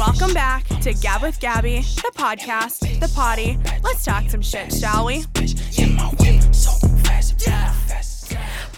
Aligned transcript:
Welcome 0.00 0.32
back 0.32 0.66
to 0.80 0.94
Gab 0.94 1.20
with 1.20 1.38
Gabby, 1.40 1.80
the 1.80 2.10
podcast, 2.16 3.00
the 3.00 3.12
potty. 3.14 3.58
Let's 3.84 4.02
talk 4.02 4.30
some 4.30 4.40
shit, 4.40 4.72
shall 4.72 5.04
we? 5.04 5.26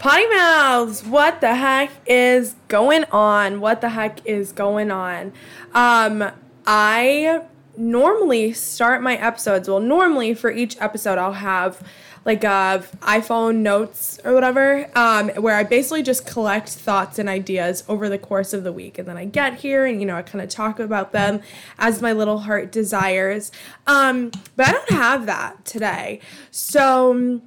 Potty 0.00 0.27
mouths, 0.35 1.04
what 1.04 1.40
the 1.40 1.54
heck 1.54 1.93
is 2.06 2.56
going 2.66 3.04
on? 3.12 3.61
What 3.61 3.80
the 3.82 3.90
heck 3.90 4.27
is 4.27 4.50
going 4.50 4.90
on? 4.90 5.32
Um, 5.74 6.29
I 6.66 7.43
normally 7.77 8.52
start 8.52 9.00
my 9.00 9.14
episodes. 9.14 9.68
Well, 9.68 9.79
normally 9.79 10.34
for 10.34 10.50
each 10.50 10.77
episode, 10.80 11.18
I'll 11.18 11.34
have 11.34 11.86
like 12.25 12.45
a 12.45 12.84
iPhone 13.00 13.57
notes 13.57 14.20
or 14.25 14.32
whatever, 14.32 14.88
um, 14.95 15.29
where 15.30 15.57
I 15.57 15.64
basically 15.64 16.02
just 16.02 16.27
collect 16.27 16.68
thoughts 16.68 17.18
and 17.18 17.29
ideas 17.29 17.84
over 17.88 18.09
the 18.09 18.18
course 18.18 18.52
of 18.52 18.64
the 18.64 18.73
week, 18.73 18.98
and 18.98 19.09
then 19.09 19.16
I 19.16 19.25
get 19.25 19.61
here 19.61 19.84
and 19.84 20.00
you 20.00 20.06
know 20.06 20.16
I 20.16 20.23
kind 20.23 20.43
of 20.43 20.48
talk 20.48 20.79
about 20.79 21.12
them 21.12 21.41
as 21.79 22.00
my 22.00 22.12
little 22.12 22.41
heart 22.41 22.70
desires. 22.70 23.50
Um, 23.87 24.30
but 24.56 24.69
I 24.69 24.73
don't 24.73 24.91
have 24.91 25.27
that 25.27 25.64
today, 25.64 26.20
so 26.50 27.41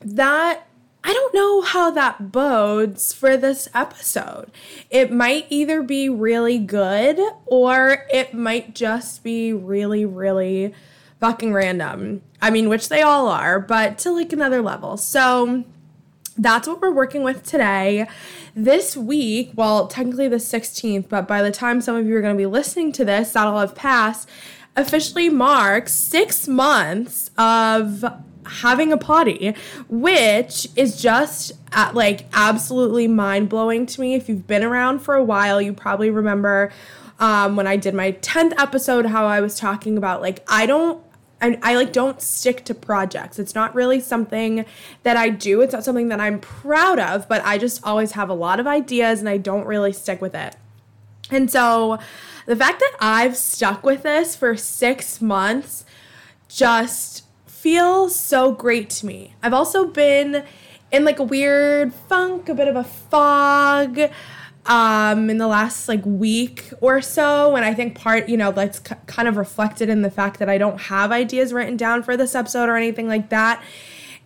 that 0.00 0.68
I 1.04 1.12
don't 1.12 1.34
know 1.34 1.60
how 1.62 1.90
that 1.92 2.32
bodes 2.32 3.12
for 3.12 3.36
this 3.36 3.68
episode. 3.72 4.50
It 4.90 5.12
might 5.12 5.46
either 5.48 5.82
be 5.82 6.08
really 6.08 6.58
good 6.58 7.20
or 7.46 8.06
it 8.12 8.34
might 8.34 8.74
just 8.74 9.22
be 9.22 9.52
really, 9.52 10.04
really 10.04 10.74
fucking 11.20 11.52
random. 11.52 12.22
I 12.40 12.50
mean, 12.50 12.68
which 12.68 12.88
they 12.88 13.02
all 13.02 13.28
are, 13.28 13.58
but 13.58 13.98
to 13.98 14.12
like 14.12 14.32
another 14.32 14.62
level. 14.62 14.96
So 14.96 15.64
that's 16.36 16.68
what 16.68 16.80
we're 16.80 16.92
working 16.92 17.22
with 17.22 17.42
today. 17.42 18.06
This 18.54 18.96
week, 18.96 19.52
well, 19.54 19.88
technically 19.88 20.28
the 20.28 20.36
16th, 20.36 21.08
but 21.08 21.26
by 21.26 21.42
the 21.42 21.50
time 21.50 21.80
some 21.80 21.96
of 21.96 22.06
you 22.06 22.16
are 22.16 22.20
going 22.20 22.34
to 22.34 22.38
be 22.38 22.46
listening 22.46 22.92
to 22.92 23.04
this, 23.04 23.32
that'll 23.32 23.58
have 23.58 23.74
passed, 23.74 24.28
officially 24.76 25.28
marks 25.28 25.92
six 25.92 26.46
months 26.46 27.30
of 27.36 28.04
having 28.46 28.92
a 28.92 28.96
potty, 28.96 29.54
which 29.88 30.68
is 30.76 31.00
just 31.00 31.52
at, 31.72 31.94
like 31.94 32.26
absolutely 32.32 33.08
mind 33.08 33.48
blowing 33.48 33.84
to 33.86 34.00
me. 34.00 34.14
If 34.14 34.28
you've 34.28 34.46
been 34.46 34.62
around 34.62 35.00
for 35.00 35.14
a 35.14 35.24
while, 35.24 35.60
you 35.60 35.72
probably 35.72 36.10
remember 36.10 36.72
um, 37.18 37.56
when 37.56 37.66
I 37.66 37.76
did 37.76 37.94
my 37.94 38.12
10th 38.12 38.58
episode 38.58 39.06
how 39.06 39.26
I 39.26 39.40
was 39.40 39.58
talking 39.58 39.98
about 39.98 40.22
like, 40.22 40.44
I 40.48 40.66
don't 40.66 41.02
I, 41.40 41.58
I 41.62 41.74
like 41.76 41.92
don't 41.92 42.20
stick 42.20 42.64
to 42.64 42.74
projects. 42.74 43.38
It's 43.38 43.54
not 43.54 43.74
really 43.74 44.00
something 44.00 44.64
that 45.02 45.16
I 45.16 45.28
do. 45.28 45.60
It's 45.60 45.72
not 45.72 45.84
something 45.84 46.08
that 46.08 46.20
I'm 46.20 46.40
proud 46.40 46.98
of, 46.98 47.28
but 47.28 47.44
I 47.44 47.58
just 47.58 47.84
always 47.84 48.12
have 48.12 48.28
a 48.28 48.34
lot 48.34 48.58
of 48.60 48.66
ideas 48.66 49.20
and 49.20 49.28
I 49.28 49.36
don't 49.36 49.66
really 49.66 49.92
stick 49.92 50.20
with 50.20 50.34
it. 50.34 50.56
And 51.30 51.50
so 51.50 51.98
the 52.46 52.56
fact 52.56 52.80
that 52.80 52.96
I've 53.00 53.36
stuck 53.36 53.84
with 53.84 54.02
this 54.02 54.34
for 54.34 54.56
six 54.56 55.20
months 55.20 55.84
just 56.48 57.24
feels 57.46 58.16
so 58.16 58.52
great 58.52 58.88
to 58.90 59.06
me. 59.06 59.34
I've 59.42 59.52
also 59.52 59.86
been 59.86 60.44
in 60.90 61.04
like 61.04 61.18
a 61.18 61.24
weird 61.24 61.92
funk, 61.92 62.48
a 62.48 62.54
bit 62.54 62.68
of 62.68 62.76
a 62.76 62.84
fog 62.84 64.10
um, 64.68 65.30
in 65.30 65.38
the 65.38 65.48
last 65.48 65.88
like 65.88 66.04
week 66.04 66.70
or 66.80 67.00
so. 67.00 67.56
And 67.56 67.64
I 67.64 67.74
think 67.74 67.96
part, 67.96 68.28
you 68.28 68.36
know, 68.36 68.52
that's 68.52 68.78
c- 68.78 68.94
kind 69.06 69.26
of 69.26 69.36
reflected 69.36 69.88
in 69.88 70.02
the 70.02 70.10
fact 70.10 70.38
that 70.38 70.48
I 70.48 70.58
don't 70.58 70.78
have 70.82 71.10
ideas 71.10 71.52
written 71.52 71.76
down 71.76 72.02
for 72.02 72.16
this 72.16 72.34
episode 72.34 72.68
or 72.68 72.76
anything 72.76 73.08
like 73.08 73.30
that. 73.30 73.62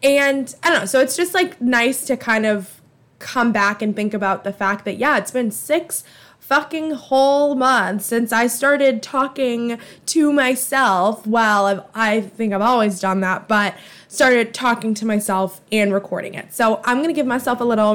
And 0.03 0.55
I 0.65 0.71
don't 0.71 0.81
know. 0.81 0.87
So 0.87 1.01
it's 1.01 1.17
just 1.17 1.33
like 1.33 1.61
nice 1.61 2.05
to 2.07 2.17
kind 2.17 2.45
of 2.45 2.81
come 3.21 3.53
back 3.53 3.81
and 3.81 3.95
think 3.95 4.13
about 4.13 4.43
the 4.43 4.53
fact 4.53 4.85
that, 4.85 4.99
yeah, 4.99 5.17
it's 5.17 5.31
been 5.31 5.53
six 5.53 6.03
fucking 6.41 6.91
whole 6.91 7.55
months 7.55 8.05
since 8.05 8.33
I 8.33 8.49
started 8.49 9.01
talking 9.01 9.79
to 10.07 10.33
myself. 10.33 11.25
Well, 11.25 11.67
I've, 11.67 11.83
I 11.95 12.21
think 12.21 12.53
I've 12.53 12.61
always 12.61 12.99
done 12.99 13.21
that, 13.21 13.47
but 13.47 13.77
started 14.09 14.53
talking 14.53 14.93
to 14.95 15.07
myself 15.07 15.61
and 15.71 15.93
recording 15.93 16.35
it. 16.35 16.53
So 16.53 16.83
I'm 16.85 16.97
going 16.97 17.09
to 17.09 17.15
give 17.15 17.27
myself 17.27 17.61
a 17.61 17.65
little 17.65 17.95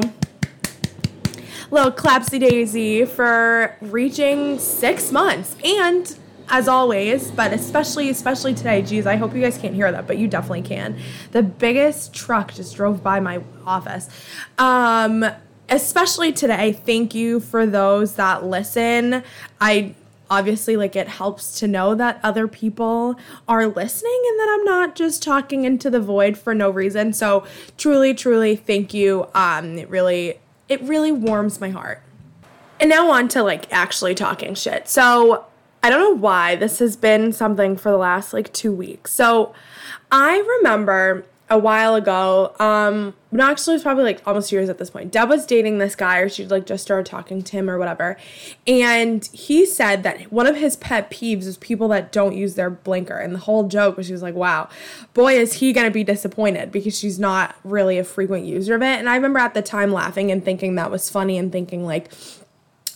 little 1.70 1.92
clapsy 1.92 2.40
daisy 2.40 3.04
for 3.04 3.76
reaching 3.80 4.58
six 4.58 5.12
months. 5.12 5.56
And 5.64 6.16
as 6.50 6.68
always, 6.68 7.30
but 7.30 7.52
especially, 7.52 8.08
especially 8.08 8.54
today, 8.54 8.82
geez, 8.82 9.06
I 9.06 9.16
hope 9.16 9.34
you 9.34 9.42
guys 9.42 9.58
can't 9.58 9.74
hear 9.74 9.90
that, 9.92 10.06
but 10.06 10.18
you 10.18 10.28
definitely 10.28 10.62
can. 10.62 10.98
The 11.32 11.42
biggest 11.42 12.14
truck 12.14 12.54
just 12.54 12.74
drove 12.74 13.02
by 13.02 13.20
my 13.20 13.42
office. 13.66 14.08
Um, 14.56 15.26
especially 15.68 16.32
today, 16.32 16.72
thank 16.72 17.14
you 17.14 17.40
for 17.40 17.66
those 17.66 18.14
that 18.14 18.44
listen. 18.44 19.22
I 19.60 19.94
obviously 20.30 20.76
like 20.76 20.94
it 20.96 21.08
helps 21.08 21.58
to 21.60 21.66
know 21.66 21.94
that 21.94 22.20
other 22.22 22.46
people 22.46 23.18
are 23.46 23.66
listening 23.66 24.22
and 24.28 24.40
that 24.40 24.56
I'm 24.58 24.64
not 24.64 24.94
just 24.94 25.22
talking 25.22 25.64
into 25.64 25.90
the 25.90 26.00
void 26.00 26.36
for 26.36 26.54
no 26.54 26.70
reason. 26.70 27.12
So 27.12 27.46
truly, 27.76 28.14
truly 28.14 28.56
thank 28.56 28.92
you. 28.92 29.26
Um, 29.34 29.78
it 29.78 29.88
really 29.88 30.38
it 30.68 30.80
really 30.82 31.12
warms 31.12 31.60
my 31.60 31.70
heart. 31.70 32.02
And 32.80 32.90
now 32.90 33.10
on 33.10 33.28
to 33.28 33.42
like 33.42 33.72
actually 33.72 34.14
talking 34.14 34.54
shit. 34.54 34.88
So 34.88 35.46
I 35.82 35.90
don't 35.90 36.00
know 36.00 36.20
why 36.20 36.56
this 36.56 36.78
has 36.78 36.96
been 36.96 37.32
something 37.32 37.76
for 37.76 37.90
the 37.90 37.96
last 37.96 38.32
like 38.32 38.52
two 38.52 38.72
weeks. 38.72 39.12
So 39.12 39.54
I 40.10 40.38
remember 40.38 41.24
a 41.50 41.58
while 41.58 41.94
ago, 41.94 42.54
um, 42.58 43.14
no, 43.30 43.44
actually, 43.44 43.74
it's 43.74 43.82
probably 43.82 44.04
like 44.04 44.22
almost 44.26 44.52
years 44.52 44.68
at 44.68 44.78
this 44.78 44.90
point. 44.90 45.12
Deb 45.12 45.28
was 45.28 45.44
dating 45.44 45.78
this 45.78 45.94
guy, 45.94 46.18
or 46.18 46.28
she 46.28 46.46
like 46.46 46.66
just 46.66 46.82
started 46.82 47.06
talking 47.06 47.42
to 47.42 47.52
him 47.52 47.68
or 47.68 47.78
whatever. 47.78 48.16
And 48.66 49.28
he 49.32 49.66
said 49.66 50.02
that 50.02 50.32
one 50.32 50.46
of 50.46 50.56
his 50.56 50.76
pet 50.76 51.10
peeves 51.10 51.44
is 51.44 51.56
people 51.58 51.88
that 51.88 52.10
don't 52.12 52.36
use 52.36 52.54
their 52.54 52.70
blinker. 52.70 53.16
And 53.16 53.34
the 53.34 53.40
whole 53.40 53.68
joke 53.68 53.96
was 53.96 54.06
she 54.06 54.12
was 54.12 54.22
like, 54.22 54.34
wow, 54.34 54.68
boy, 55.14 55.34
is 55.38 55.54
he 55.54 55.72
gonna 55.72 55.90
be 55.90 56.04
disappointed 56.04 56.72
because 56.72 56.98
she's 56.98 57.18
not 57.18 57.54
really 57.64 57.98
a 57.98 58.04
frequent 58.04 58.46
user 58.46 58.74
of 58.74 58.82
it. 58.82 58.98
And 58.98 59.08
I 59.08 59.16
remember 59.16 59.38
at 59.38 59.54
the 59.54 59.62
time 59.62 59.92
laughing 59.92 60.30
and 60.30 60.44
thinking 60.44 60.74
that 60.76 60.90
was 60.90 61.10
funny 61.10 61.36
and 61.38 61.52
thinking, 61.52 61.84
like, 61.84 62.10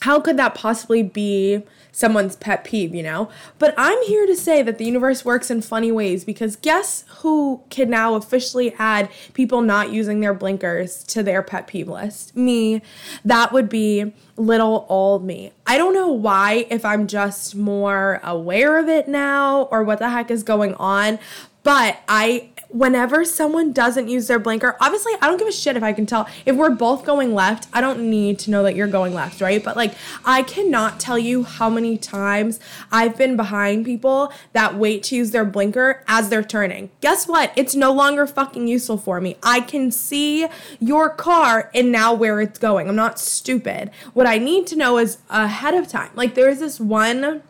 how 0.03 0.19
could 0.19 0.37
that 0.37 0.53
possibly 0.53 1.01
be 1.01 1.63
someone's 1.93 2.35
pet 2.35 2.65
peeve, 2.65 2.93
you 2.93 3.05
know? 3.05 3.29
But 3.61 3.73
I'm 3.79 4.03
here 4.03 4.27
to 4.27 4.35
say 4.35 4.61
that 4.61 4.79
the 4.79 4.85
universe 4.85 5.25
works 5.25 5.49
in 5.49 5.63
funny 5.63 5.93
ways 5.93 6.25
because 6.25 6.57
guess 6.57 7.05
who 7.19 7.63
can 7.71 7.89
now 7.89 8.17
officially 8.17 8.75
add 8.81 9.09
people 9.33 9.63
not 9.63 9.93
using 9.93 10.19
their 10.19 10.35
blinkers 10.35 11.05
to 11.05 11.23
their 11.23 11.41
pet 11.41 11.69
peeve 11.69 11.89
list? 11.89 12.37
Me. 12.37 12.83
That 13.25 13.53
would 13.53 13.69
be 13.69 14.13
little 14.37 14.87
old 14.89 15.25
me. 15.25 15.53
I 15.67 15.79
don't 15.79 15.95
know 15.95 16.09
why, 16.09 16.67
if 16.69 16.85
I'm 16.85 17.07
just 17.07 17.55
more 17.55 18.21
aware 18.25 18.79
of 18.79 18.89
it 18.89 19.07
now 19.07 19.69
or 19.71 19.85
what 19.85 20.01
the 20.01 20.11
heck 20.11 20.33
is 20.33 20.43
going 20.43 20.75
on, 20.75 21.21
but 21.63 22.01
I 22.09 22.51
whenever 22.73 23.25
someone 23.25 23.73
doesn't 23.73 24.09
use 24.09 24.27
their 24.27 24.39
blinker, 24.39 24.77
obviously 24.81 25.13
I 25.21 25.27
don't 25.27 25.39
give 25.39 25.49
a 25.49 25.53
shit 25.53 25.77
if 25.77 25.83
I 25.83 25.93
can 25.93 26.07
tell. 26.07 26.27
If 26.47 26.57
we're 26.57 26.71
both 26.71 27.05
going 27.05 27.35
left, 27.35 27.69
I 27.73 27.81
don't 27.81 28.11
need 28.11 28.39
to 28.41 28.51
know 28.51 28.63
that 28.63 28.75
you're 28.75 28.87
going 28.89 29.15
left, 29.15 29.41
right? 29.41 29.63
But 29.63 29.77
like 29.77 29.95
I 30.25 30.43
cannot 30.43 30.99
tell 30.99 31.19
you 31.19 31.45
how 31.45 31.69
many 31.69 31.99
times 31.99 32.59
I've 32.91 33.17
been 33.17 33.37
behind 33.37 33.85
people 33.85 34.33
that 34.53 34.77
wait 34.77 35.03
to 35.05 35.17
use 35.17 35.31
their 35.31 35.45
blinker 35.45 36.03
as 36.09 36.29
they're 36.29 36.43
turning. 36.43 36.91
Guess 37.01 37.29
what? 37.29 37.53
It's 37.57 37.75
no 37.75 37.93
longer 37.93 38.27
fucking 38.27 38.67
useful 38.67 38.97
for 38.97 39.21
me. 39.21 39.37
I 39.43 39.61
can 39.61 39.91
see 39.91 40.47
your 40.81 41.11
car 41.11 41.71
and 41.75 41.93
now 41.93 42.15
where 42.15 42.41
it's 42.41 42.59
going. 42.59 42.89
I'm 42.89 42.97
not 42.97 43.19
stupid. 43.19 43.91
What 44.15 44.27
I 44.27 44.39
need 44.39 44.67
to 44.69 44.77
know 44.77 44.99
is 44.99 45.19
ahead 45.29 45.75
of 45.75 45.89
time. 45.89 46.11
Like 46.15 46.35
there's 46.35 46.61
this 46.61 46.81
one 46.81 47.43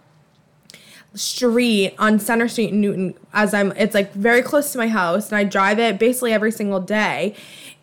street 1.15 1.95
on 1.99 2.19
Center 2.19 2.49
Street 2.49 2.71
in 2.71 2.81
Newton 2.81 3.15
as 3.33 3.53
I'm 3.55 3.73
it's 3.73 3.95
like 3.95 4.13
very 4.13 4.43
close 4.43 4.73
to 4.73 4.79
my 4.79 4.89
house 4.89 5.31
and 5.31 5.37
I 5.37 5.45
drive 5.45 5.79
it 5.79 5.99
basically 5.99 6.33
every 6.33 6.53
single 6.53 6.81
day. 6.81 7.35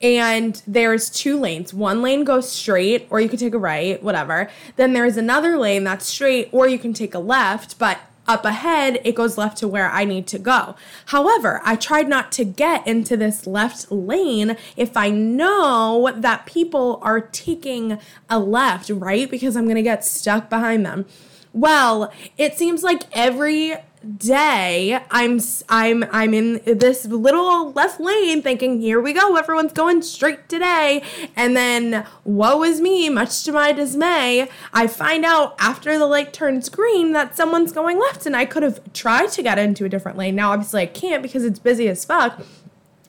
And 0.01 0.62
there's 0.66 1.09
two 1.09 1.39
lanes. 1.39 1.73
One 1.73 2.01
lane 2.01 2.23
goes 2.23 2.50
straight 2.50 3.06
or 3.09 3.19
you 3.19 3.28
can 3.28 3.38
take 3.38 3.53
a 3.53 3.57
right, 3.57 4.01
whatever. 4.01 4.50
Then 4.78 4.94
there's 4.94 5.18
another 5.18 5.57
lane 5.57 5.84
that's 5.84 6.06
straight 6.06 6.50
or 6.51 6.68
you 6.68 6.79
can 6.79 6.94
take 6.94 7.13
a 7.13 7.19
left, 7.19 7.77
but 7.77 8.00
up 8.30 8.45
ahead, 8.45 9.01
it 9.03 9.15
goes 9.15 9.39
left 9.39 9.57
to 9.57 9.68
where 9.68 9.89
I 9.89 10.06
need 10.06 10.27
to 10.27 10.38
go. 10.38 10.75
However, 11.07 11.62
I 11.65 11.75
tried 11.75 12.07
not 12.07 12.31
to 12.33 12.45
get 12.45 12.86
into 12.86 13.18
this 13.18 13.48
left 13.48 13.92
lane 13.92 14.56
if 14.77 14.95
I 14.95 15.09
know 15.09 16.13
that 16.15 16.45
people 16.45 17.00
are 17.01 17.21
taking 17.21 17.98
a 18.30 18.39
left, 18.39 18.92
right? 18.92 19.30
Because 19.30 19.57
I'm 19.57 19.68
gonna 19.68 19.81
get 19.81 20.06
stuck 20.06 20.48
behind 20.48 20.86
them. 20.86 21.07
Well, 21.54 22.12
it 22.38 22.57
seems 22.57 22.84
like 22.84 23.04
every 23.12 23.75
day 24.18 24.98
I'm 25.12 25.40
I'm 25.68 26.06
I'm 26.12 26.34
in 26.34 26.62
this 26.66 27.06
little 27.06 27.74
left 27.74 28.00
lane 28.00 28.42
thinking 28.42 28.80
here 28.80 29.01
we 29.01 29.12
go 29.12 29.36
everyone's 29.36 29.74
going 29.74 30.01
straight 30.04 30.48
today. 30.48 31.04
And 31.36 31.56
then 31.57 32.06
woe 32.24 32.63
is 32.63 32.80
me 32.80 33.10
much 33.10 33.44
to 33.44 33.51
my 33.51 33.72
dismay 33.72 34.48
I 34.74 34.88
find 34.88 35.25
out 35.25 35.56
after 35.60 35.98
the 35.98 36.06
light 36.06 36.31
turns 36.31 36.69
green 36.69 37.12
that 37.13 37.36
someone's 37.36 37.72
going 37.72 38.00
left 38.00 38.25
and 38.25 38.36
I 38.36 38.46
could 38.46 38.63
have 38.63 38.80
tried 38.94 39.31
to 39.31 39.44
get 39.44 39.60
into 39.60 39.86
a 39.86 39.90
different 39.90 40.18
lane. 40.18 40.36
Now 40.36 40.51
obviously 40.51 40.84
I 40.84 40.86
can't 40.86 41.22
because 41.22 41.44
it's 41.44 41.60
busy 41.60 41.90
as 41.90 42.06
fuck. 42.06 42.40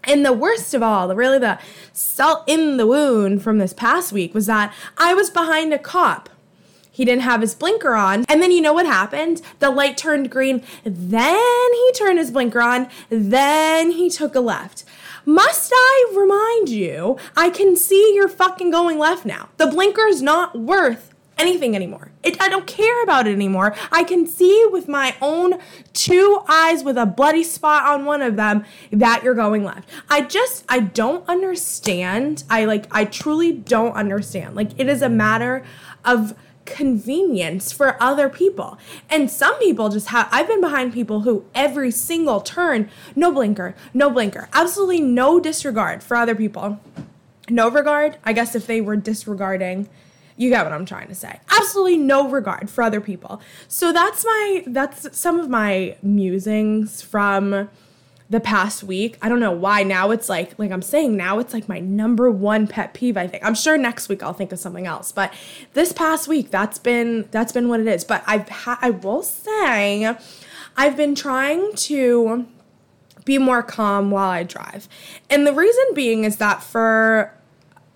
And 0.04 0.24
the 0.24 0.32
worst 0.32 0.72
of 0.72 0.82
all, 0.82 1.14
really 1.14 1.38
the 1.38 1.58
salt 1.92 2.44
in 2.46 2.78
the 2.78 2.86
wound 2.86 3.42
from 3.42 3.58
this 3.58 3.74
past 3.74 4.12
week 4.12 4.32
was 4.32 4.46
that 4.46 4.72
I 4.96 5.12
was 5.12 5.28
behind 5.28 5.74
a 5.74 5.78
cop 5.78 6.29
he 7.00 7.06
didn't 7.06 7.22
have 7.22 7.40
his 7.40 7.54
blinker 7.54 7.94
on. 7.94 8.26
And 8.28 8.42
then 8.42 8.50
you 8.50 8.60
know 8.60 8.74
what 8.74 8.84
happened? 8.84 9.40
The 9.58 9.70
light 9.70 9.96
turned 9.96 10.30
green. 10.30 10.62
Then 10.84 11.72
he 11.72 11.92
turned 11.92 12.18
his 12.18 12.30
blinker 12.30 12.60
on. 12.60 12.90
Then 13.08 13.92
he 13.92 14.10
took 14.10 14.34
a 14.34 14.40
left. 14.40 14.84
Must 15.24 15.72
I 15.74 16.12
remind 16.14 16.68
you, 16.68 17.16
I 17.34 17.48
can 17.48 17.74
see 17.74 18.14
you're 18.14 18.28
fucking 18.28 18.70
going 18.70 18.98
left 18.98 19.24
now. 19.24 19.48
The 19.56 19.68
blinker's 19.68 20.20
not 20.20 20.58
worth 20.58 21.14
anything 21.38 21.74
anymore. 21.74 22.12
It, 22.22 22.38
I 22.38 22.50
don't 22.50 22.66
care 22.66 23.02
about 23.02 23.26
it 23.26 23.32
anymore. 23.32 23.74
I 23.90 24.04
can 24.04 24.26
see 24.26 24.66
with 24.70 24.86
my 24.86 25.16
own 25.22 25.54
two 25.94 26.42
eyes 26.48 26.84
with 26.84 26.98
a 26.98 27.06
bloody 27.06 27.44
spot 27.44 27.84
on 27.84 28.04
one 28.04 28.20
of 28.20 28.36
them 28.36 28.62
that 28.92 29.22
you're 29.22 29.32
going 29.32 29.64
left. 29.64 29.88
I 30.10 30.20
just, 30.20 30.66
I 30.68 30.80
don't 30.80 31.26
understand. 31.30 32.44
I 32.50 32.66
like, 32.66 32.88
I 32.90 33.06
truly 33.06 33.52
don't 33.52 33.94
understand. 33.94 34.54
Like, 34.54 34.78
it 34.78 34.86
is 34.86 35.00
a 35.00 35.08
matter 35.08 35.64
of 36.04 36.34
convenience 36.70 37.72
for 37.72 38.02
other 38.02 38.28
people. 38.28 38.78
And 39.08 39.30
some 39.30 39.58
people 39.58 39.88
just 39.88 40.08
have, 40.08 40.28
I've 40.30 40.48
been 40.48 40.60
behind 40.60 40.92
people 40.92 41.22
who 41.22 41.44
every 41.54 41.90
single 41.90 42.40
turn, 42.40 42.88
no 43.14 43.32
blinker, 43.32 43.74
no 43.92 44.10
blinker, 44.10 44.48
absolutely 44.52 45.00
no 45.00 45.40
disregard 45.40 46.02
for 46.02 46.16
other 46.16 46.34
people. 46.34 46.80
No 47.48 47.68
regard, 47.68 48.16
I 48.24 48.32
guess 48.32 48.54
if 48.54 48.66
they 48.66 48.80
were 48.80 48.96
disregarding, 48.96 49.88
you 50.36 50.48
get 50.48 50.64
what 50.64 50.72
I'm 50.72 50.86
trying 50.86 51.08
to 51.08 51.14
say. 51.14 51.40
Absolutely 51.50 51.98
no 51.98 52.30
regard 52.30 52.70
for 52.70 52.82
other 52.82 53.00
people. 53.00 53.42
So 53.68 53.92
that's 53.92 54.24
my, 54.24 54.64
that's 54.66 55.18
some 55.18 55.38
of 55.38 55.50
my 55.50 55.96
musings 56.02 57.02
from 57.02 57.68
the 58.30 58.40
past 58.40 58.84
week. 58.84 59.18
I 59.20 59.28
don't 59.28 59.40
know 59.40 59.50
why 59.50 59.82
now 59.82 60.12
it's 60.12 60.28
like 60.28 60.56
like 60.58 60.70
I'm 60.70 60.82
saying 60.82 61.16
now 61.16 61.40
it's 61.40 61.52
like 61.52 61.68
my 61.68 61.80
number 61.80 62.30
one 62.30 62.68
pet 62.68 62.94
peeve 62.94 63.16
I 63.16 63.26
think. 63.26 63.44
I'm 63.44 63.56
sure 63.56 63.76
next 63.76 64.08
week 64.08 64.22
I'll 64.22 64.32
think 64.32 64.52
of 64.52 64.60
something 64.60 64.86
else, 64.86 65.10
but 65.10 65.34
this 65.74 65.92
past 65.92 66.28
week 66.28 66.50
that's 66.50 66.78
been 66.78 67.28
that's 67.32 67.52
been 67.52 67.68
what 67.68 67.80
it 67.80 67.88
is. 67.88 68.04
But 68.04 68.22
I've 68.26 68.48
ha- 68.48 68.78
I 68.80 68.90
will 68.90 69.24
say 69.24 70.16
I've 70.76 70.96
been 70.96 71.16
trying 71.16 71.74
to 71.74 72.46
be 73.24 73.36
more 73.36 73.62
calm 73.62 74.10
while 74.10 74.30
I 74.30 74.44
drive. 74.44 74.88
And 75.28 75.46
the 75.46 75.52
reason 75.52 75.84
being 75.94 76.24
is 76.24 76.36
that 76.36 76.62
for 76.62 77.34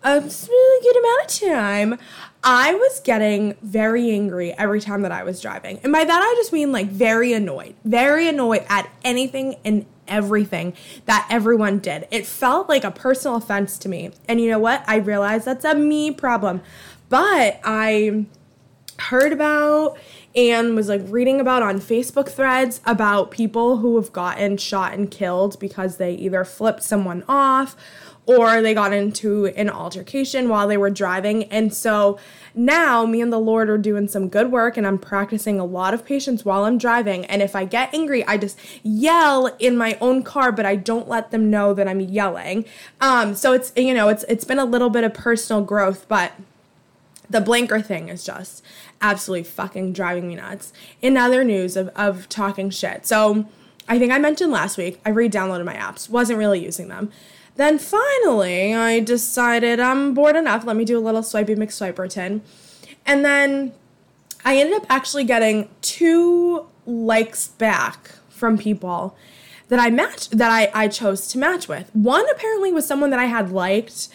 Um, 0.04 0.24
a 0.24 0.46
really 0.48 0.82
good 0.82 0.96
amount 0.98 1.22
of 1.22 1.98
time, 1.98 2.08
I 2.44 2.74
was 2.74 3.00
getting 3.00 3.54
very 3.62 4.10
angry 4.10 4.52
every 4.52 4.82
time 4.82 5.00
that 5.00 5.12
I 5.12 5.24
was 5.24 5.40
driving. 5.40 5.80
And 5.82 5.90
by 5.92 6.04
that, 6.04 6.20
I 6.22 6.34
just 6.36 6.52
mean 6.52 6.72
like 6.72 6.88
very 6.88 7.32
annoyed, 7.32 7.74
very 7.84 8.28
annoyed 8.28 8.66
at 8.68 8.90
anything 9.02 9.56
and 9.64 9.86
everything 10.06 10.74
that 11.06 11.26
everyone 11.30 11.78
did. 11.78 12.06
It 12.10 12.26
felt 12.26 12.68
like 12.68 12.84
a 12.84 12.90
personal 12.90 13.36
offense 13.36 13.78
to 13.78 13.88
me. 13.88 14.10
And 14.28 14.42
you 14.42 14.50
know 14.50 14.58
what? 14.58 14.84
I 14.86 14.96
realized 14.96 15.46
that's 15.46 15.64
a 15.64 15.74
me 15.74 16.10
problem. 16.10 16.60
But 17.08 17.60
I 17.64 18.26
heard 18.98 19.32
about 19.32 19.96
and 20.36 20.76
was 20.76 20.88
like 20.88 21.02
reading 21.06 21.40
about 21.40 21.62
on 21.62 21.80
Facebook 21.80 22.28
threads 22.28 22.80
about 22.84 23.30
people 23.30 23.78
who 23.78 23.96
have 23.96 24.12
gotten 24.12 24.56
shot 24.56 24.92
and 24.92 25.10
killed 25.10 25.58
because 25.58 25.96
they 25.96 26.12
either 26.14 26.44
flipped 26.44 26.82
someone 26.82 27.24
off 27.28 27.76
or 28.26 28.62
they 28.62 28.72
got 28.72 28.92
into 28.92 29.46
an 29.48 29.68
altercation 29.68 30.48
while 30.48 30.66
they 30.66 30.76
were 30.76 30.90
driving. 30.90 31.44
And 31.44 31.74
so 31.74 32.18
now 32.54 33.04
me 33.04 33.20
and 33.20 33.32
the 33.32 33.38
Lord 33.38 33.68
are 33.68 33.76
doing 33.76 34.08
some 34.08 34.28
good 34.28 34.50
work 34.50 34.76
and 34.76 34.86
I'm 34.86 34.98
practicing 34.98 35.60
a 35.60 35.64
lot 35.64 35.92
of 35.92 36.06
patience 36.06 36.44
while 36.44 36.64
I'm 36.64 36.78
driving. 36.78 37.26
And 37.26 37.42
if 37.42 37.54
I 37.54 37.64
get 37.64 37.92
angry, 37.92 38.24
I 38.26 38.38
just 38.38 38.58
yell 38.82 39.54
in 39.58 39.76
my 39.76 39.98
own 40.00 40.22
car, 40.22 40.52
but 40.52 40.64
I 40.64 40.76
don't 40.76 41.08
let 41.08 41.30
them 41.30 41.50
know 41.50 41.74
that 41.74 41.86
I'm 41.86 42.00
yelling. 42.00 42.64
Um, 43.00 43.34
so 43.34 43.52
it's 43.52 43.72
you 43.76 43.92
know, 43.92 44.08
it's 44.08 44.24
it's 44.24 44.44
been 44.44 44.58
a 44.58 44.64
little 44.64 44.90
bit 44.90 45.04
of 45.04 45.12
personal 45.12 45.62
growth, 45.62 46.06
but 46.08 46.32
the 47.28 47.40
blinker 47.40 47.80
thing 47.80 48.08
is 48.08 48.24
just 48.24 48.62
absolutely 49.00 49.44
fucking 49.44 49.92
driving 49.92 50.28
me 50.28 50.36
nuts. 50.36 50.72
In 51.02 51.16
other 51.16 51.44
news 51.44 51.76
of, 51.76 51.88
of 51.88 52.28
talking 52.28 52.70
shit. 52.70 53.06
So 53.06 53.46
I 53.88 53.98
think 53.98 54.12
I 54.12 54.18
mentioned 54.18 54.50
last 54.50 54.78
week, 54.78 55.00
I 55.04 55.10
re 55.10 55.28
downloaded 55.28 55.64
my 55.64 55.74
apps, 55.74 56.08
wasn't 56.08 56.38
really 56.38 56.62
using 56.62 56.88
them. 56.88 57.10
Then 57.56 57.78
finally, 57.78 58.74
I 58.74 59.00
decided 59.00 59.78
I'm 59.78 60.12
bored 60.12 60.36
enough. 60.36 60.64
Let 60.64 60.76
me 60.76 60.84
do 60.84 60.98
a 60.98 61.00
little 61.00 61.22
swipey 61.22 61.54
McSwiperton. 61.54 62.40
And 63.06 63.24
then 63.24 63.72
I 64.44 64.56
ended 64.56 64.76
up 64.76 64.86
actually 64.88 65.24
getting 65.24 65.68
two 65.80 66.66
likes 66.86 67.48
back 67.48 68.10
from 68.28 68.58
people 68.58 69.16
that 69.68 69.78
I 69.78 69.90
matched 69.90 70.36
that 70.36 70.50
I, 70.50 70.70
I 70.74 70.88
chose 70.88 71.28
to 71.28 71.38
match 71.38 71.68
with. 71.68 71.90
One 71.94 72.28
apparently 72.30 72.72
was 72.72 72.86
someone 72.86 73.10
that 73.10 73.20
I 73.20 73.26
had 73.26 73.50
liked 73.50 74.08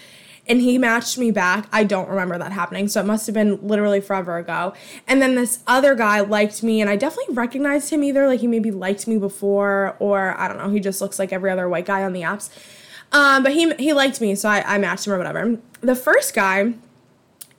and 0.50 0.62
he 0.62 0.80
matched 0.80 1.18
me 1.18 1.30
back. 1.30 1.68
I 1.72 1.84
don't 1.84 2.10
remember 2.10 2.38
that 2.40 2.52
happening, 2.52 2.88
so 2.88 3.00
it 3.00 3.06
must 3.06 3.28
have 3.28 3.36
been 3.36 3.60
literally 3.66 4.02
forever 4.02 4.38
ago. 4.38 4.74
And 5.08 5.22
then 5.22 5.36
this 5.36 5.60
other 5.68 5.94
guy 5.94 6.22
liked 6.22 6.64
me, 6.64 6.82
and 6.82 6.90
I 6.90 6.96
definitely 6.96 7.36
recognized 7.36 7.92
him 7.92 8.04
either 8.04 8.28
like 8.28 8.40
he 8.40 8.48
maybe 8.48 8.72
liked 8.72 9.08
me 9.08 9.20
before, 9.20 9.96
or 10.00 10.36
I 10.40 10.48
don't 10.48 10.58
know, 10.58 10.70
he 10.70 10.80
just 10.80 11.02
looks 11.02 11.20
like 11.20 11.32
every 11.32 11.52
other 11.52 11.70
white 11.70 11.86
guy 11.86 12.04
on 12.04 12.14
the 12.14 12.22
apps. 12.22 12.50
Um, 13.12 13.44
but 13.44 13.54
he 13.54 13.74
he 13.76 13.94
liked 13.94 14.22
me, 14.22 14.36
so 14.36 14.50
I, 14.50 14.76
I 14.76 14.78
matched 14.78 15.08
him 15.08 15.14
or 15.14 15.18
whatever. 15.18 15.58
The 15.82 15.96
first 15.96 16.34
guy, 16.34 16.74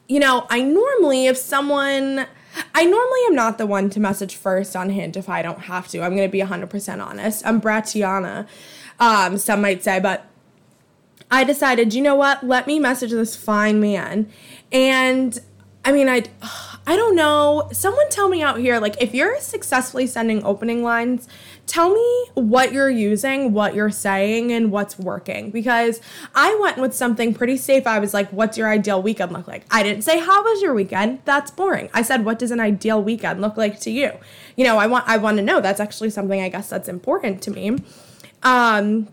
you 0.08 0.20
know, 0.20 0.46
I 0.48 0.62
normally 0.62 1.26
if 1.26 1.36
someone 1.36 2.26
I 2.74 2.84
normally 2.84 3.20
am 3.28 3.34
not 3.34 3.58
the 3.58 3.66
one 3.66 3.90
to 3.90 4.00
message 4.00 4.36
first 4.36 4.76
on 4.76 4.90
Hinge 4.90 5.16
if 5.16 5.28
I 5.28 5.42
don't 5.42 5.62
have 5.62 5.88
to. 5.88 6.02
I'm 6.02 6.14
gonna 6.14 6.28
be 6.28 6.40
100% 6.40 7.04
honest. 7.04 7.46
I'm 7.46 7.60
Bratiana, 7.60 8.46
um, 8.98 9.38
some 9.38 9.60
might 9.60 9.82
say, 9.82 10.00
but 10.00 10.26
I 11.30 11.44
decided, 11.44 11.94
you 11.94 12.02
know 12.02 12.16
what? 12.16 12.44
Let 12.44 12.66
me 12.66 12.78
message 12.78 13.10
this 13.10 13.36
fine 13.36 13.80
man, 13.80 14.28
and 14.72 15.38
I 15.84 15.92
mean, 15.92 16.08
I 16.08 16.24
I 16.86 16.96
don't 16.96 17.14
know. 17.14 17.68
Someone 17.72 18.08
tell 18.08 18.28
me 18.28 18.42
out 18.42 18.58
here, 18.58 18.80
like, 18.80 19.00
if 19.00 19.14
you're 19.14 19.38
successfully 19.40 20.06
sending 20.06 20.42
opening 20.44 20.82
lines 20.82 21.28
tell 21.70 21.94
me 21.94 22.26
what 22.34 22.72
you're 22.72 22.90
using, 22.90 23.52
what 23.52 23.76
you're 23.76 23.90
saying, 23.90 24.50
and 24.50 24.72
what's 24.72 24.98
working. 24.98 25.52
Because 25.52 26.00
I 26.34 26.58
went 26.60 26.78
with 26.78 26.92
something 26.92 27.32
pretty 27.32 27.56
safe. 27.56 27.86
I 27.86 28.00
was 28.00 28.12
like, 28.12 28.28
what's 28.30 28.58
your 28.58 28.68
ideal 28.68 29.00
weekend 29.00 29.30
look 29.30 29.46
like? 29.46 29.64
I 29.70 29.84
didn't 29.84 30.02
say, 30.02 30.18
how 30.18 30.42
was 30.42 30.60
your 30.60 30.74
weekend? 30.74 31.20
That's 31.24 31.52
boring. 31.52 31.88
I 31.94 32.02
said, 32.02 32.24
what 32.24 32.40
does 32.40 32.50
an 32.50 32.58
ideal 32.58 33.00
weekend 33.00 33.40
look 33.40 33.56
like 33.56 33.78
to 33.80 33.90
you? 33.90 34.10
You 34.56 34.64
know, 34.64 34.78
I 34.78 34.88
want 34.88 35.04
I 35.06 35.16
want 35.16 35.36
to 35.36 35.44
know. 35.44 35.60
That's 35.60 35.78
actually 35.78 36.10
something 36.10 36.40
I 36.40 36.48
guess 36.48 36.68
that's 36.68 36.88
important 36.88 37.40
to 37.42 37.52
me. 37.52 37.78
Um, 38.42 39.08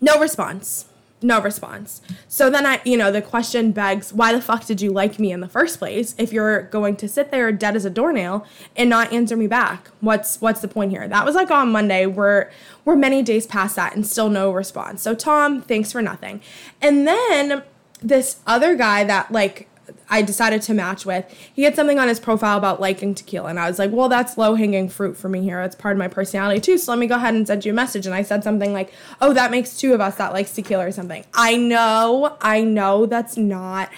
no 0.00 0.18
response 0.18 0.86
no 1.22 1.40
response. 1.40 2.00
So 2.28 2.48
then 2.50 2.66
I, 2.66 2.80
you 2.84 2.96
know, 2.96 3.12
the 3.12 3.22
question 3.22 3.72
begs, 3.72 4.12
why 4.12 4.32
the 4.32 4.40
fuck 4.40 4.64
did 4.64 4.80
you 4.80 4.90
like 4.90 5.18
me 5.18 5.32
in 5.32 5.40
the 5.40 5.48
first 5.48 5.78
place 5.78 6.14
if 6.18 6.32
you're 6.32 6.62
going 6.62 6.96
to 6.96 7.08
sit 7.08 7.30
there 7.30 7.52
dead 7.52 7.76
as 7.76 7.84
a 7.84 7.90
doornail 7.90 8.46
and 8.76 8.88
not 8.88 9.12
answer 9.12 9.36
me 9.36 9.46
back? 9.46 9.88
What's 10.00 10.40
what's 10.40 10.60
the 10.60 10.68
point 10.68 10.92
here? 10.92 11.06
That 11.06 11.24
was 11.24 11.34
like 11.34 11.50
on 11.50 11.72
Monday. 11.72 12.06
We're 12.06 12.50
we're 12.84 12.96
many 12.96 13.22
days 13.22 13.46
past 13.46 13.76
that 13.76 13.94
and 13.94 14.06
still 14.06 14.30
no 14.30 14.50
response. 14.50 15.02
So 15.02 15.14
Tom, 15.14 15.60
thanks 15.60 15.92
for 15.92 16.02
nothing. 16.02 16.40
And 16.80 17.06
then 17.06 17.62
this 18.02 18.40
other 18.46 18.76
guy 18.76 19.04
that 19.04 19.30
like 19.30 19.68
I 20.10 20.22
decided 20.22 20.60
to 20.62 20.74
match 20.74 21.06
with. 21.06 21.24
He 21.54 21.62
had 21.62 21.76
something 21.76 21.98
on 21.98 22.08
his 22.08 22.20
profile 22.20 22.58
about 22.58 22.80
liking 22.80 23.14
tequila, 23.14 23.48
and 23.48 23.60
I 23.60 23.68
was 23.68 23.78
like, 23.78 23.92
well, 23.92 24.08
that's 24.08 24.36
low 24.36 24.56
hanging 24.56 24.88
fruit 24.88 25.16
for 25.16 25.28
me 25.28 25.42
here. 25.42 25.60
It's 25.62 25.76
part 25.76 25.92
of 25.92 25.98
my 25.98 26.08
personality 26.08 26.60
too. 26.60 26.76
So 26.76 26.92
let 26.92 26.98
me 26.98 27.06
go 27.06 27.14
ahead 27.14 27.34
and 27.34 27.46
send 27.46 27.64
you 27.64 27.72
a 27.72 27.74
message. 27.74 28.06
And 28.06 28.14
I 28.14 28.22
said 28.22 28.44
something 28.44 28.72
like, 28.72 28.92
oh, 29.20 29.32
that 29.32 29.50
makes 29.50 29.78
two 29.78 29.94
of 29.94 30.00
us 30.00 30.16
that 30.16 30.32
likes 30.32 30.52
tequila 30.52 30.86
or 30.86 30.92
something. 30.92 31.24
I 31.32 31.56
know, 31.56 32.36
I 32.40 32.62
know 32.62 33.06
that's 33.06 33.36
not 33.36 33.90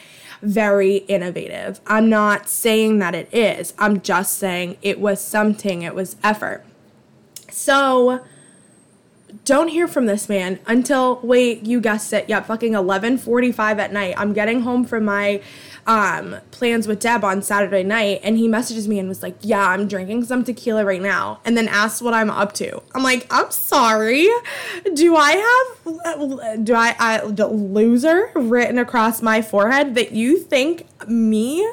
very 0.43 0.97
innovative. 0.97 1.81
I'm 1.87 2.11
not 2.11 2.49
saying 2.49 2.99
that 2.99 3.15
it 3.15 3.33
is. 3.33 3.75
I'm 3.79 4.01
just 4.01 4.39
saying 4.39 4.77
it 4.83 5.01
was 5.01 5.21
something, 5.21 5.83
it 5.83 5.95
was 5.95 6.17
effort. 6.23 6.65
So 7.49 8.25
don't 9.45 9.69
hear 9.69 9.89
from 9.89 10.07
this 10.07 10.29
man 10.29 10.59
until 10.67 11.21
wait, 11.23 11.65
you 11.65 11.81
guessed 11.81 12.13
it. 12.13 12.29
Yep, 12.29 12.47
fucking 12.47 12.73
11:45 12.73 13.79
at 13.79 13.93
night. 13.93 14.15
I'm 14.17 14.33
getting 14.33 14.63
home 14.63 14.85
from 14.85 15.05
my 15.05 15.41
um, 15.87 16.37
plans 16.51 16.87
with 16.87 17.01
Deb 17.01 17.25
on 17.25 17.43
Saturday 17.43 17.83
night, 17.83 18.21
and 18.23 18.37
he 18.37 18.49
messages 18.49 18.87
me 18.87 18.99
and 18.99 19.09
was 19.09 19.23
like, 19.23 19.37
"Yeah, 19.41 19.69
I'm 19.69 19.89
drinking 19.89 20.25
some 20.25 20.45
tequila 20.45 20.85
right 20.85 21.03
now," 21.03 21.41
and 21.45 21.57
then 21.57 21.69
asks 21.69 22.01
what 22.01 22.15
I'm 22.15 22.31
up 22.31 22.53
to. 22.55 22.83
I'm 22.95 23.03
like, 23.03 23.27
"I'm 23.31 23.51
sorry, 23.51 24.29
do 24.95 25.17
I 25.17 25.33
have 25.33 26.65
do 26.65 26.75
I, 26.75 26.95
I 26.99 27.23
loser 27.23 28.31
written 28.35 28.79
across 28.79 29.23
my 29.23 29.43
forehead 29.43 29.95
that 29.95 30.13
you 30.13 30.39
think 30.39 30.87
me 31.09 31.69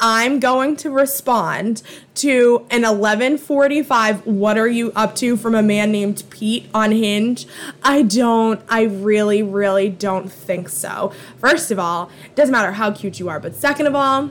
I'm 0.00 0.40
going 0.40 0.76
to 0.76 0.90
respond 0.90 1.82
to 2.16 2.66
an 2.70 2.82
1145 2.82 4.26
what 4.26 4.56
are 4.56 4.66
you 4.66 4.92
up 4.96 5.14
to 5.16 5.36
from 5.36 5.54
a 5.54 5.62
man 5.62 5.92
named 5.92 6.24
Pete 6.30 6.68
on 6.72 6.90
Hinge. 6.90 7.46
I 7.82 8.02
don't 8.02 8.62
I 8.68 8.84
really 8.84 9.42
really 9.42 9.90
don't 9.90 10.32
think 10.32 10.70
so. 10.70 11.12
First 11.38 11.70
of 11.70 11.78
all, 11.78 12.10
it 12.24 12.34
doesn't 12.34 12.52
matter 12.52 12.72
how 12.72 12.90
cute 12.92 13.20
you 13.20 13.28
are, 13.28 13.38
but 13.38 13.54
second 13.54 13.86
of 13.86 13.94
all, 13.94 14.30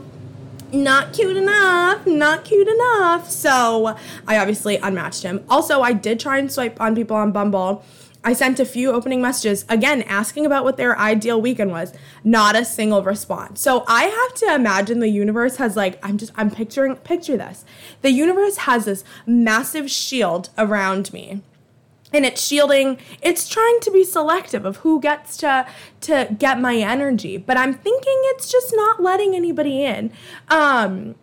not 0.72 1.14
cute 1.14 1.38
enough, 1.38 2.06
not 2.06 2.46
cute 2.46 2.68
enough. 2.68 3.30
So, 3.30 3.98
I 4.28 4.38
obviously 4.38 4.78
unmatched 4.78 5.24
him. 5.24 5.44
Also, 5.50 5.82
I 5.82 5.94
did 5.94 6.20
try 6.20 6.38
and 6.38 6.52
swipe 6.52 6.80
on 6.80 6.96
people 6.96 7.16
on 7.16 7.32
Bumble 7.32 7.84
I 8.24 8.34
sent 8.34 8.60
a 8.60 8.66
few 8.66 8.92
opening 8.92 9.22
messages, 9.22 9.64
again, 9.70 10.02
asking 10.04 10.46
about 10.46 10.66
what 10.66 10.76
their 10.76 10.98
ideal 10.98 11.42
weekend 11.42 11.72
was. 11.72 11.94
Not 12.24 12.56
a 12.56 12.66
single 12.66 13.02
response. 13.02 13.62
So 13.62 13.86
I 13.88 14.04
have 14.04 14.34
to 14.40 14.56
imagine 14.56 15.00
the 15.00 15.08
universe 15.08 15.56
has 15.56 15.78
like, 15.78 16.04
I'm 16.04 16.18
just, 16.18 16.34
I'm 16.36 16.52
picturing, 16.52 16.96
picture 16.98 17.38
this. 17.38 17.64
The 18.02 18.12
universe 18.12 18.58
has 18.58 18.86
this 18.86 19.06
massive 19.26 19.90
shield 19.90 20.50
around 20.58 21.14
me. 21.14 21.42
And 22.12 22.26
it's 22.26 22.46
shielding, 22.46 22.98
it's 23.22 23.48
trying 23.48 23.80
to 23.82 23.92
be 23.92 24.04
selective 24.04 24.66
of 24.66 24.78
who 24.78 25.00
gets 25.00 25.38
to 25.38 25.68
to 26.02 26.36
get 26.40 26.60
my 26.60 26.76
energy. 26.76 27.38
But 27.38 27.56
I'm 27.56 27.74
thinking 27.74 28.20
it's 28.34 28.52
just 28.52 28.74
not 28.76 29.02
letting 29.02 29.36
anybody 29.36 29.84
in. 29.84 30.12
Um, 30.50 31.14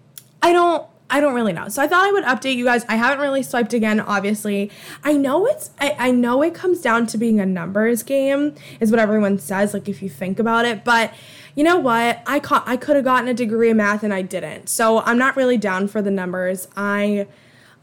I 0.40 0.52
don't 0.52 0.86
I 1.08 1.20
don't 1.20 1.34
really 1.34 1.52
know. 1.52 1.68
So 1.68 1.82
I 1.82 1.86
thought 1.86 2.04
I 2.04 2.10
would 2.10 2.25
update 2.25 2.56
you 2.56 2.64
guys. 2.64 2.84
I 2.88 2.96
haven't 2.96 3.20
really 3.20 3.42
swiped 3.42 3.72
again, 3.72 4.00
obviously. 4.00 4.70
I 5.04 5.12
know 5.12 5.46
it's 5.46 5.70
I, 5.80 5.94
I 5.98 6.10
know 6.10 6.42
it 6.42 6.52
comes 6.52 6.80
down 6.80 7.06
to 7.08 7.18
being 7.18 7.38
a 7.38 7.46
numbers 7.46 8.02
game, 8.02 8.54
is 8.80 8.90
what 8.90 8.98
everyone 8.98 9.38
says, 9.38 9.72
like 9.72 9.88
if 9.88 10.02
you 10.02 10.08
think 10.08 10.40
about 10.40 10.64
it. 10.64 10.84
But 10.84 11.14
you 11.54 11.62
know 11.62 11.76
what? 11.76 12.22
I 12.26 12.40
ca- 12.40 12.64
I 12.66 12.76
could 12.76 12.96
have 12.96 13.04
gotten 13.04 13.28
a 13.28 13.34
degree 13.34 13.70
in 13.70 13.76
math 13.76 14.02
and 14.02 14.12
I 14.12 14.22
didn't. 14.22 14.68
So 14.68 15.00
I'm 15.00 15.16
not 15.16 15.36
really 15.36 15.56
down 15.56 15.86
for 15.86 16.02
the 16.02 16.10
numbers. 16.10 16.66
I 16.76 17.28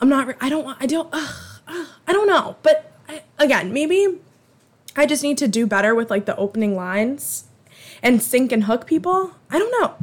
I'm 0.01 0.09
not 0.09 0.35
I 0.41 0.49
don't 0.49 0.65
want 0.65 0.81
I 0.81 0.85
don't 0.85 1.07
ugh, 1.13 1.35
ugh, 1.67 1.87
I 2.05 2.11
don't 2.11 2.27
know. 2.27 2.57
But 2.61 2.91
I, 3.07 3.23
again, 3.39 3.71
maybe 3.71 4.19
I 4.97 5.05
just 5.05 5.23
need 5.23 5.37
to 5.37 5.47
do 5.47 5.65
better 5.65 5.95
with 5.95 6.09
like 6.09 6.25
the 6.25 6.35
opening 6.35 6.75
lines 6.75 7.45
and 8.01 8.21
sync 8.21 8.51
and 8.51 8.65
hook 8.65 8.85
people. 8.85 9.31
I 9.49 9.59
don't 9.59 9.71
know. 9.81 9.95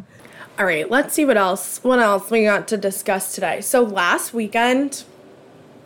All 0.58 0.66
right, 0.66 0.90
let's 0.90 1.14
see 1.14 1.24
what 1.24 1.36
else 1.36 1.82
what 1.82 1.98
else 1.98 2.30
we 2.30 2.44
got 2.44 2.68
to 2.68 2.76
discuss 2.76 3.34
today. 3.34 3.60
So 3.60 3.82
last 3.82 4.34
weekend 4.34 5.04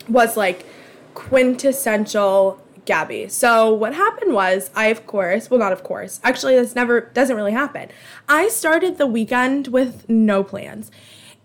was 0.09 0.35
like 0.35 0.65
quintessential 1.13 2.61
Gabby. 2.85 3.27
So 3.29 3.73
what 3.73 3.95
happened 3.95 4.33
was 4.33 4.69
I 4.75 4.87
of 4.87 5.07
course, 5.07 5.49
well 5.49 5.59
not 5.59 5.71
of 5.71 5.83
course. 5.83 6.19
Actually 6.23 6.55
this 6.55 6.75
never 6.75 7.01
doesn't 7.01 7.35
really 7.35 7.51
happen. 7.53 7.89
I 8.27 8.49
started 8.49 8.97
the 8.97 9.07
weekend 9.07 9.67
with 9.67 10.07
no 10.09 10.43
plans. 10.43 10.91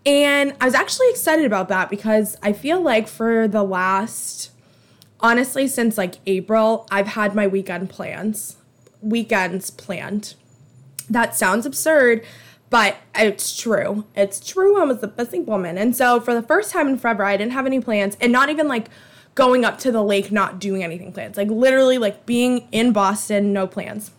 And 0.07 0.55
I 0.61 0.65
was 0.65 0.75
actually 0.75 1.11
excited 1.11 1.45
about 1.45 1.69
that 1.69 1.91
because 1.91 2.37
I 2.43 2.53
feel 2.53 2.81
like 2.81 3.07
for 3.07 3.47
the 3.47 3.63
last 3.63 4.51
honestly 5.21 5.69
since 5.69 5.97
like 5.97 6.17
April, 6.27 6.87
I've 6.91 7.09
had 7.09 7.35
my 7.35 7.47
weekend 7.47 7.91
plans. 7.91 8.57
Weekends 9.03 9.71
planned. 9.71 10.35
That 11.09 11.35
sounds 11.35 11.67
absurd, 11.67 12.25
but 12.71 12.97
it's 13.15 13.57
true. 13.61 14.05
It's 14.15 14.41
true. 14.41 14.81
I 14.81 14.85
was 14.85 15.03
a 15.03 15.09
busy 15.09 15.41
woman. 15.41 15.77
And 15.77 15.95
so 15.95 16.21
for 16.21 16.35
the 16.35 16.43
first 16.43 16.71
time 16.71 16.89
in 16.89 16.99
forever, 16.99 17.25
I 17.25 17.37
didn't 17.37 17.53
have 17.53 17.67
any 17.67 17.81
plans 17.81 18.17
and 18.21 18.33
not 18.33 18.49
even 18.49 18.69
like 18.69 18.89
going 19.35 19.65
up 19.65 19.79
to 19.81 19.93
the 19.93 20.03
lake, 20.03 20.31
not 20.31 20.61
doing 20.61 20.83
anything 20.83 21.13
plans. 21.13 21.37
Like 21.37 21.49
literally 21.49 21.99
like 21.99 22.27
being 22.27 22.69
in 22.71 22.93
Boston, 22.93 23.53
no 23.53 23.67
plans. 23.67 24.13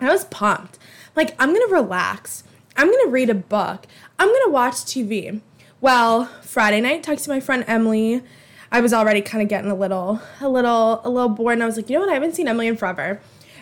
I 0.00 0.10
was 0.10 0.24
pumped. 0.24 0.78
Like, 1.14 1.34
I'm 1.38 1.52
gonna 1.52 1.72
relax. 1.72 2.44
I'm 2.76 2.90
gonna 2.90 3.08
read 3.08 3.30
a 3.30 3.34
book. 3.34 3.86
I'm 4.18 4.28
gonna 4.28 4.50
watch 4.50 4.74
TV. 4.74 5.40
Well, 5.80 6.26
Friday 6.42 6.80
night, 6.80 7.02
talked 7.02 7.24
to 7.24 7.30
my 7.30 7.40
friend 7.40 7.64
Emily. 7.66 8.22
I 8.70 8.80
was 8.80 8.92
already 8.92 9.22
kind 9.22 9.42
of 9.42 9.48
getting 9.48 9.70
a 9.70 9.74
little, 9.74 10.20
a 10.40 10.48
little, 10.48 11.00
a 11.04 11.08
little 11.08 11.28
bored, 11.28 11.54
and 11.54 11.62
I 11.62 11.66
was 11.66 11.76
like, 11.76 11.88
you 11.88 11.94
know 11.94 12.00
what? 12.00 12.10
I 12.10 12.14
haven't 12.14 12.34
seen 12.34 12.48
Emily 12.48 12.66
in 12.66 12.76
forever. 12.76 13.20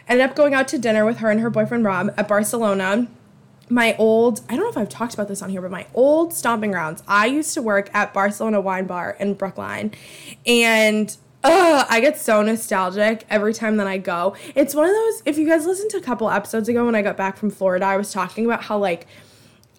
Ended 0.09 0.29
up 0.29 0.35
going 0.35 0.55
out 0.55 0.67
to 0.69 0.79
dinner 0.79 1.05
with 1.05 1.19
her 1.19 1.31
and 1.31 1.41
her 1.41 1.51
boyfriend 1.51 1.85
Rob 1.85 2.13
at 2.17 2.27
Barcelona 2.27 3.09
my 3.69 3.97
old 3.97 4.41
I 4.49 4.57
don't 4.57 4.65
know 4.65 4.71
if 4.71 4.79
I've 4.79 4.89
talked 4.89 5.15
about 5.15 5.29
this 5.29 5.43
on 5.43 5.51
here, 5.51 5.61
but 5.61 5.71
my 5.71 5.87
old 5.95 6.33
stomping 6.33 6.71
grounds. 6.71 7.03
I 7.09 7.27
used 7.27 7.55
to 7.55 7.63
work 7.63 7.91
at 7.95 8.13
Barcelona 8.13 8.61
Wine 8.61 8.87
Bar 8.87 9.17
in 9.19 9.35
Brookline, 9.35 9.93
and 10.47 11.17
uh, 11.43 11.85
I 11.89 12.01
get 12.01 12.19
so 12.19 12.43
nostalgic 12.43 13.27
every 13.29 13.53
time 13.55 13.77
that 13.77 13.87
I 13.87 13.99
go. 13.99 14.35
It's 14.55 14.75
one 14.75 14.87
of 14.87 14.95
those. 14.95 15.23
If 15.27 15.39
you 15.39 15.47
guys 15.47 15.67
listened 15.67 15.91
to 15.91 15.99
a 15.99 16.03
couple 16.03 16.31
episodes 16.31 16.69
ago 16.69 16.85
when 16.87 16.95
I 16.95 17.03
got 17.03 17.17
back 17.17 17.37
from 17.37 17.51
Florida, 17.51 17.85
I 17.85 17.97
was 17.97 18.13
talking 18.13 18.47
about 18.47 18.65
how 18.65 18.79
like 18.79 19.07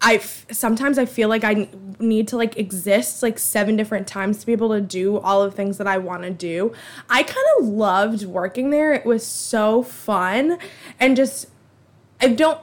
I 0.01 0.15
f- 0.15 0.45
sometimes 0.51 0.99
I 0.99 1.05
feel 1.05 1.29
like 1.29 1.43
I 1.43 1.67
need 1.99 2.27
to 2.29 2.37
like 2.37 2.57
exist 2.57 3.23
like 3.23 3.39
seven 3.39 3.75
different 3.75 4.07
times 4.07 4.39
to 4.39 4.45
be 4.45 4.51
able 4.51 4.69
to 4.69 4.81
do 4.81 5.17
all 5.17 5.41
of 5.41 5.51
the 5.51 5.57
things 5.57 5.77
that 5.79 5.87
I 5.87 5.97
want 5.97 6.23
to 6.23 6.29
do. 6.29 6.73
I 7.09 7.23
kind 7.23 7.47
of 7.57 7.65
loved 7.65 8.25
working 8.25 8.69
there. 8.69 8.93
It 8.93 9.05
was 9.05 9.25
so 9.25 9.81
fun 9.81 10.59
and 10.99 11.15
just 11.15 11.47
I 12.21 12.27
don't 12.29 12.59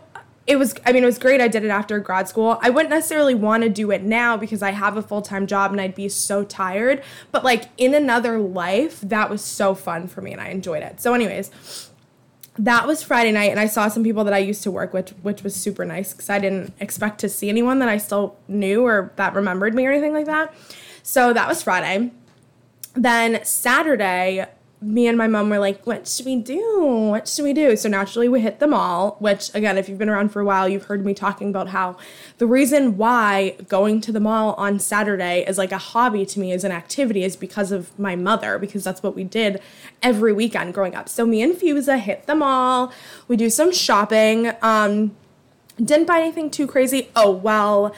it 0.46 0.56
was 0.56 0.75
i 0.84 0.92
mean 0.92 1.02
it 1.02 1.06
was 1.06 1.18
great. 1.18 1.40
I 1.40 1.49
did 1.49 1.64
it 1.64 1.70
after 1.70 1.99
grad 2.00 2.28
school. 2.28 2.58
I 2.62 2.70
wouldn't 2.70 2.90
necessarily 2.90 3.34
want 3.34 3.62
to 3.62 3.68
do 3.68 3.90
it 3.90 4.02
now 4.02 4.37
because 4.37 4.62
i 4.62 4.70
have 4.70 4.96
a 4.96 5.02
full-time 5.02 5.46
job 5.46 5.70
and 5.72 5.80
i'd 5.80 5.94
be 5.94 6.08
so 6.08 6.44
tired 6.44 7.02
but 7.30 7.44
like 7.44 7.64
in 7.76 7.94
another 7.94 8.38
life 8.38 9.00
that 9.00 9.30
was 9.30 9.42
so 9.42 9.75
fun 9.75 10.08
for 10.08 10.20
me 10.20 10.32
and 10.32 10.40
i 10.40 10.49
enjoyed 10.49 10.82
it. 10.82 11.00
So 11.00 11.14
anyways 11.14 11.50
that 12.58 12.87
was 12.87 13.02
friday 13.02 13.32
night 13.32 13.50
and 13.50 13.58
i 13.61 13.66
saw 13.66 13.88
some 13.88 14.04
people 14.04 14.25
that 14.25 14.34
i 14.34 14.38
used 14.38 14.62
to 14.62 14.70
work 14.70 14.92
with 14.92 15.11
which 15.22 15.42
was 15.42 15.54
super 15.54 15.84
nice 15.84 16.12
because 16.12 16.28
i 16.28 16.38
didn't 16.38 16.75
expect 16.80 17.18
to 17.20 17.28
see 17.28 17.49
anyone 17.49 17.78
that 17.78 17.88
i 17.88 17.96
still 17.96 18.37
knew 18.46 18.84
or 18.84 19.12
that 19.16 19.34
remembered 19.34 19.75
me 19.75 19.87
or 19.87 19.90
anything 19.90 20.12
like 20.12 20.26
that. 20.26 20.52
So 21.02 21.32
that 21.32 21.49
was 21.49 21.62
friday. 21.62 22.11
Then 22.94 23.44
saturday 23.44 24.46
me 24.82 25.06
and 25.06 25.16
my 25.16 25.26
mom 25.26 25.48
were 25.48 25.58
like, 25.58 25.86
what 25.86 26.08
should 26.08 26.26
we 26.26 26.36
do? 26.36 26.84
What 27.10 27.28
should 27.28 27.44
we 27.44 27.52
do? 27.52 27.76
So 27.76 27.88
naturally, 27.88 28.28
we 28.28 28.40
hit 28.40 28.58
the 28.58 28.66
mall, 28.66 29.16
which, 29.18 29.54
again, 29.54 29.78
if 29.78 29.88
you've 29.88 29.98
been 29.98 30.08
around 30.08 30.30
for 30.30 30.40
a 30.40 30.44
while, 30.44 30.68
you've 30.68 30.84
heard 30.84 31.04
me 31.04 31.14
talking 31.14 31.48
about 31.48 31.68
how 31.68 31.96
the 32.38 32.46
reason 32.46 32.96
why 32.96 33.56
going 33.68 34.00
to 34.02 34.12
the 34.12 34.20
mall 34.20 34.54
on 34.54 34.78
Saturday 34.78 35.44
is 35.46 35.58
like 35.58 35.72
a 35.72 35.78
hobby 35.78 36.26
to 36.26 36.40
me 36.40 36.52
as 36.52 36.64
an 36.64 36.72
activity 36.72 37.22
is 37.22 37.36
because 37.36 37.72
of 37.72 37.98
my 37.98 38.16
mother, 38.16 38.58
because 38.58 38.84
that's 38.84 39.02
what 39.02 39.14
we 39.14 39.24
did 39.24 39.60
every 40.02 40.32
weekend 40.32 40.74
growing 40.74 40.94
up. 40.94 41.08
So 41.08 41.24
me 41.24 41.42
and 41.42 41.54
Fusa 41.54 41.98
hit 41.98 42.26
the 42.26 42.34
mall, 42.34 42.92
we 43.28 43.36
do 43.36 43.50
some 43.50 43.72
shopping. 43.72 44.52
Um, 44.62 45.16
didn't 45.82 46.06
buy 46.06 46.20
anything 46.20 46.50
too 46.50 46.66
crazy. 46.66 47.08
Oh, 47.16 47.30
well, 47.30 47.94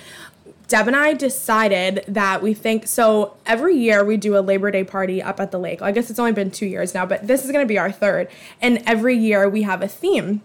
Deb 0.69 0.87
and 0.87 0.97
I 0.97 1.13
decided 1.13 2.05
that 2.09 2.43
we 2.43 2.55
think 2.55 2.87
so. 2.87 3.37
Every 3.45 3.77
year 3.77 4.05
we 4.05 4.17
do 4.17 4.37
a 4.37 4.41
Labor 4.41 4.71
Day 4.71 4.85
party 4.85 5.23
up 5.23 5.39
at 5.39 5.51
the 5.51 5.59
lake. 5.59 5.83
I 5.83 5.93
guess 5.93 6.11
it's 6.11 6.19
only 6.19 6.33
been 6.33 6.51
two 6.51 6.67
years 6.67 6.95
now, 6.95 7.05
but 7.05 7.27
this 7.27 7.45
is 7.45 7.53
going 7.53 7.65
to 7.65 7.69
be 7.69 7.79
our 7.79 7.93
third. 7.93 8.29
And 8.63 8.83
every 8.87 9.17
year 9.17 9.49
we 9.49 9.63
have 9.63 9.83
a 9.83 9.89
theme. 9.89 10.43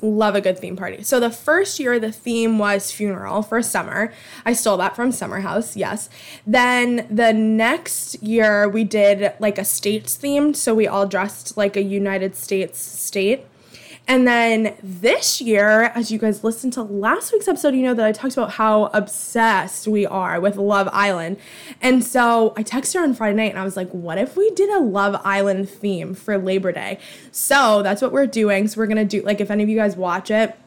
Love 0.00 0.36
a 0.36 0.40
good 0.40 0.58
theme 0.58 0.76
party. 0.76 1.02
So 1.02 1.18
the 1.18 1.30
first 1.30 1.80
year 1.80 1.98
the 1.98 2.12
theme 2.12 2.58
was 2.58 2.92
funeral 2.92 3.42
for 3.42 3.62
summer. 3.62 4.12
I 4.44 4.52
stole 4.52 4.76
that 4.76 4.94
from 4.94 5.10
Summer 5.10 5.40
House, 5.40 5.76
yes. 5.76 6.08
Then 6.46 7.06
the 7.10 7.32
next 7.32 8.22
year 8.22 8.68
we 8.68 8.84
did 8.84 9.32
like 9.40 9.58
a 9.58 9.64
states 9.64 10.16
themed. 10.16 10.54
So 10.54 10.72
we 10.74 10.86
all 10.86 11.06
dressed 11.06 11.56
like 11.56 11.76
a 11.76 11.82
United 11.82 12.36
States 12.36 12.80
state. 12.80 13.44
And 14.08 14.26
then 14.26 14.76
this 14.82 15.40
year, 15.40 15.84
as 15.94 16.10
you 16.10 16.18
guys 16.18 16.42
listened 16.42 16.72
to 16.74 16.82
last 16.82 17.32
week's 17.32 17.46
episode, 17.46 17.74
you 17.74 17.82
know 17.82 17.94
that 17.94 18.04
I 18.04 18.12
talked 18.12 18.34
about 18.34 18.52
how 18.52 18.86
obsessed 18.86 19.86
we 19.86 20.04
are 20.06 20.40
with 20.40 20.56
Love 20.56 20.88
Island. 20.92 21.36
And 21.80 22.04
so 22.04 22.52
I 22.56 22.64
texted 22.64 22.94
her 22.94 23.04
on 23.04 23.14
Friday 23.14 23.36
night 23.36 23.50
and 23.50 23.58
I 23.58 23.64
was 23.64 23.76
like, 23.76 23.90
what 23.90 24.18
if 24.18 24.36
we 24.36 24.50
did 24.50 24.70
a 24.70 24.80
Love 24.80 25.20
Island 25.24 25.70
theme 25.70 26.14
for 26.14 26.36
Labor 26.36 26.72
Day? 26.72 26.98
So 27.30 27.82
that's 27.82 28.02
what 28.02 28.12
we're 28.12 28.26
doing. 28.26 28.66
So 28.68 28.80
we're 28.80 28.86
going 28.86 28.96
to 28.96 29.04
do, 29.04 29.24
like, 29.24 29.40
if 29.40 29.50
any 29.50 29.62
of 29.62 29.68
you 29.68 29.76
guys 29.76 29.96
watch 29.96 30.30
it, 30.30 30.58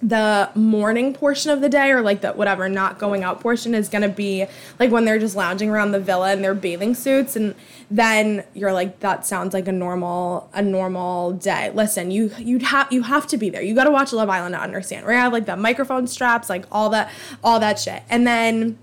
the 0.00 0.48
morning 0.54 1.12
portion 1.12 1.50
of 1.50 1.60
the 1.60 1.68
day 1.68 1.90
or 1.90 2.02
like 2.02 2.20
the 2.20 2.30
whatever 2.32 2.68
not 2.68 3.00
going 3.00 3.24
out 3.24 3.40
portion 3.40 3.74
is 3.74 3.88
going 3.88 4.02
to 4.02 4.08
be 4.08 4.46
like 4.78 4.92
when 4.92 5.04
they're 5.04 5.18
just 5.18 5.34
lounging 5.34 5.70
around 5.70 5.90
the 5.90 5.98
villa 5.98 6.32
in 6.32 6.40
their 6.40 6.54
bathing 6.54 6.94
suits 6.94 7.34
and 7.34 7.52
then 7.90 8.44
you're 8.54 8.72
like 8.72 9.00
that 9.00 9.26
sounds 9.26 9.52
like 9.52 9.66
a 9.66 9.72
normal 9.72 10.48
a 10.54 10.62
normal 10.62 11.32
day. 11.32 11.70
Listen 11.74 12.12
you 12.12 12.30
you'd 12.38 12.62
have 12.62 12.92
you 12.92 13.02
have 13.02 13.26
to 13.26 13.36
be 13.36 13.50
there. 13.50 13.60
You 13.60 13.74
got 13.74 13.84
to 13.84 13.90
watch 13.90 14.12
love 14.12 14.30
island 14.30 14.54
to 14.54 14.60
understand 14.60 15.04
we 15.04 15.14
have 15.14 15.32
like 15.32 15.46
the 15.46 15.56
microphone 15.56 16.06
straps 16.06 16.48
like 16.48 16.64
all 16.70 16.90
that 16.90 17.10
all 17.42 17.58
that 17.58 17.80
shit. 17.80 18.04
And 18.08 18.24
then 18.24 18.78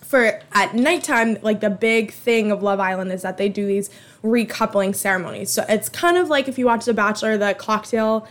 for 0.00 0.40
at 0.52 0.74
nighttime 0.74 1.38
like 1.42 1.60
the 1.60 1.70
big 1.70 2.12
thing 2.12 2.52
of 2.52 2.62
love 2.62 2.78
island 2.78 3.10
is 3.10 3.22
that 3.22 3.36
they 3.36 3.48
do 3.48 3.66
these 3.66 3.90
recoupling 4.22 4.94
ceremonies. 4.94 5.50
So 5.50 5.64
it's 5.68 5.88
kind 5.88 6.16
of 6.16 6.28
like 6.28 6.46
if 6.46 6.56
you 6.56 6.66
watch 6.66 6.84
the 6.84 6.94
bachelor 6.94 7.36
the 7.36 7.52
cocktail 7.54 8.28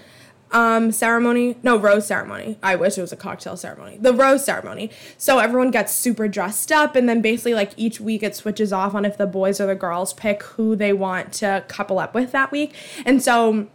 um, 0.52 0.92
ceremony. 0.92 1.58
No, 1.64 1.78
rose 1.78 2.08
ceremony. 2.08 2.58
I 2.62 2.76
wish 2.76 2.98
it 2.98 3.02
was 3.02 3.12
a 3.12 3.18
cocktail 3.18 3.58
ceremony. 3.58 3.98
The 4.00 4.14
rose 4.14 4.44
ceremony. 4.44 4.92
So 5.18 5.40
everyone 5.40 5.72
gets 5.72 5.94
super 5.94 6.28
dressed 6.28 6.72
up, 6.72 6.96
and 6.96 7.08
then 7.08 7.22
basically, 7.22 7.54
like 7.54 7.72
each 7.78 8.00
week, 8.00 8.24
it 8.24 8.36
switches 8.36 8.74
off 8.74 8.94
on 8.94 9.06
if 9.06 9.18
the 9.18 9.28
boys 9.28 9.60
or 9.60 9.68
the 9.68 9.76
girls 9.76 10.14
pick 10.14 10.44
who 10.44 10.76
they 10.76 10.94
want 10.94 11.34
to 11.34 11.64
couple 11.68 12.00
up 12.00 12.14
with 12.14 12.32
that 12.32 12.52
week. 12.52 12.74
And 13.06 13.22
so 13.22 13.68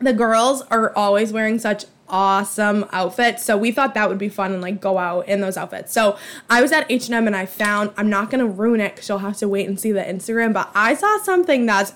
the 0.00 0.12
girls 0.12 0.62
are 0.70 0.94
always 0.96 1.32
wearing 1.32 1.58
such 1.58 1.84
awesome 2.08 2.84
outfits 2.90 3.44
so 3.44 3.56
we 3.56 3.70
thought 3.70 3.94
that 3.94 4.08
would 4.08 4.18
be 4.18 4.28
fun 4.28 4.52
and 4.52 4.60
like 4.60 4.80
go 4.80 4.98
out 4.98 5.28
in 5.28 5.40
those 5.40 5.56
outfits 5.56 5.92
so 5.92 6.18
i 6.48 6.60
was 6.60 6.72
at 6.72 6.84
h&m 6.90 7.26
and 7.26 7.36
i 7.36 7.46
found 7.46 7.88
i'm 7.96 8.10
not 8.10 8.30
gonna 8.30 8.46
ruin 8.46 8.80
it 8.80 8.92
because 8.94 9.08
you'll 9.08 9.18
have 9.18 9.36
to 9.36 9.48
wait 9.48 9.68
and 9.68 9.78
see 9.78 9.92
the 9.92 10.02
instagram 10.02 10.52
but 10.52 10.68
i 10.74 10.92
saw 10.92 11.18
something 11.18 11.66
that's 11.66 11.94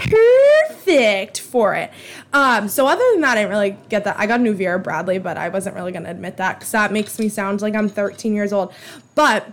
perfect 0.00 1.40
for 1.40 1.74
it. 1.74 1.90
Um, 2.32 2.68
so 2.68 2.86
other 2.86 3.04
than 3.12 3.20
that, 3.22 3.36
I 3.36 3.42
didn't 3.42 3.50
really 3.50 3.76
get 3.88 4.04
that. 4.04 4.18
I 4.18 4.26
got 4.26 4.40
a 4.40 4.42
new 4.42 4.54
Vera 4.54 4.78
Bradley, 4.78 5.18
but 5.18 5.36
I 5.36 5.48
wasn't 5.48 5.76
really 5.76 5.92
gonna 5.92 6.10
admit 6.10 6.36
that 6.38 6.58
because 6.58 6.72
that 6.72 6.92
makes 6.92 7.18
me 7.18 7.28
sound 7.28 7.62
like 7.62 7.74
I'm 7.74 7.88
13 7.88 8.34
years 8.34 8.52
old. 8.52 8.72
But 9.14 9.50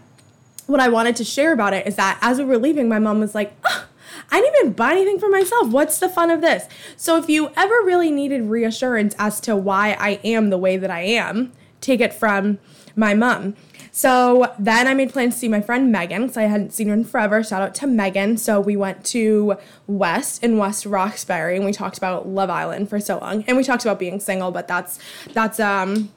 what 0.67 0.79
I 0.79 0.89
wanted 0.89 1.15
to 1.17 1.23
share 1.23 1.53
about 1.53 1.73
it 1.73 1.87
is 1.87 1.95
that 1.95 2.19
as 2.21 2.37
we 2.37 2.45
were 2.45 2.57
leaving, 2.57 2.89
my 2.89 2.99
mom 2.99 3.19
was 3.19 3.33
like, 3.33 3.53
oh, 3.63 3.87
I 4.31 4.41
didn't 4.41 4.55
even 4.59 4.73
buy 4.73 4.91
anything 4.91 5.19
for 5.19 5.29
myself. 5.29 5.69
What's 5.69 5.99
the 5.99 6.09
fun 6.09 6.29
of 6.29 6.41
this? 6.41 6.67
So 6.97 7.17
if 7.17 7.29
you 7.29 7.51
ever 7.55 7.75
really 7.83 8.11
needed 8.11 8.43
reassurance 8.49 9.15
as 9.17 9.39
to 9.41 9.55
why 9.55 9.95
I 9.99 10.19
am 10.23 10.49
the 10.49 10.57
way 10.57 10.77
that 10.77 10.91
I 10.91 11.01
am, 11.01 11.53
take 11.81 12.01
it 12.01 12.13
from 12.13 12.59
my 12.95 13.13
mom. 13.13 13.55
So 13.97 14.53
then 14.59 14.87
I 14.87 14.93
made 14.93 15.11
plans 15.11 15.33
to 15.33 15.39
see 15.39 15.47
my 15.47 15.59
friend 15.59 15.91
Megan 15.91 16.21
because 16.21 16.37
I 16.37 16.43
hadn't 16.43 16.71
seen 16.71 16.89
her 16.89 16.93
in 16.93 17.03
forever. 17.03 17.43
Shout 17.43 17.63
out 17.63 17.73
to 17.75 17.87
Megan. 17.87 18.37
So 18.37 18.61
we 18.61 18.75
went 18.75 19.03
to 19.05 19.57
West 19.87 20.43
in 20.43 20.59
West 20.59 20.85
Roxbury 20.85 21.55
and 21.55 21.65
we 21.65 21.73
talked 21.73 21.97
about 21.97 22.27
Love 22.27 22.51
Island 22.51 22.91
for 22.91 22.99
so 22.99 23.17
long. 23.17 23.43
And 23.47 23.57
we 23.57 23.63
talked 23.63 23.83
about 23.83 23.97
being 23.97 24.19
single, 24.19 24.51
but 24.51 24.67
that's 24.67 24.99
that's 25.33 25.59
um 25.59 26.11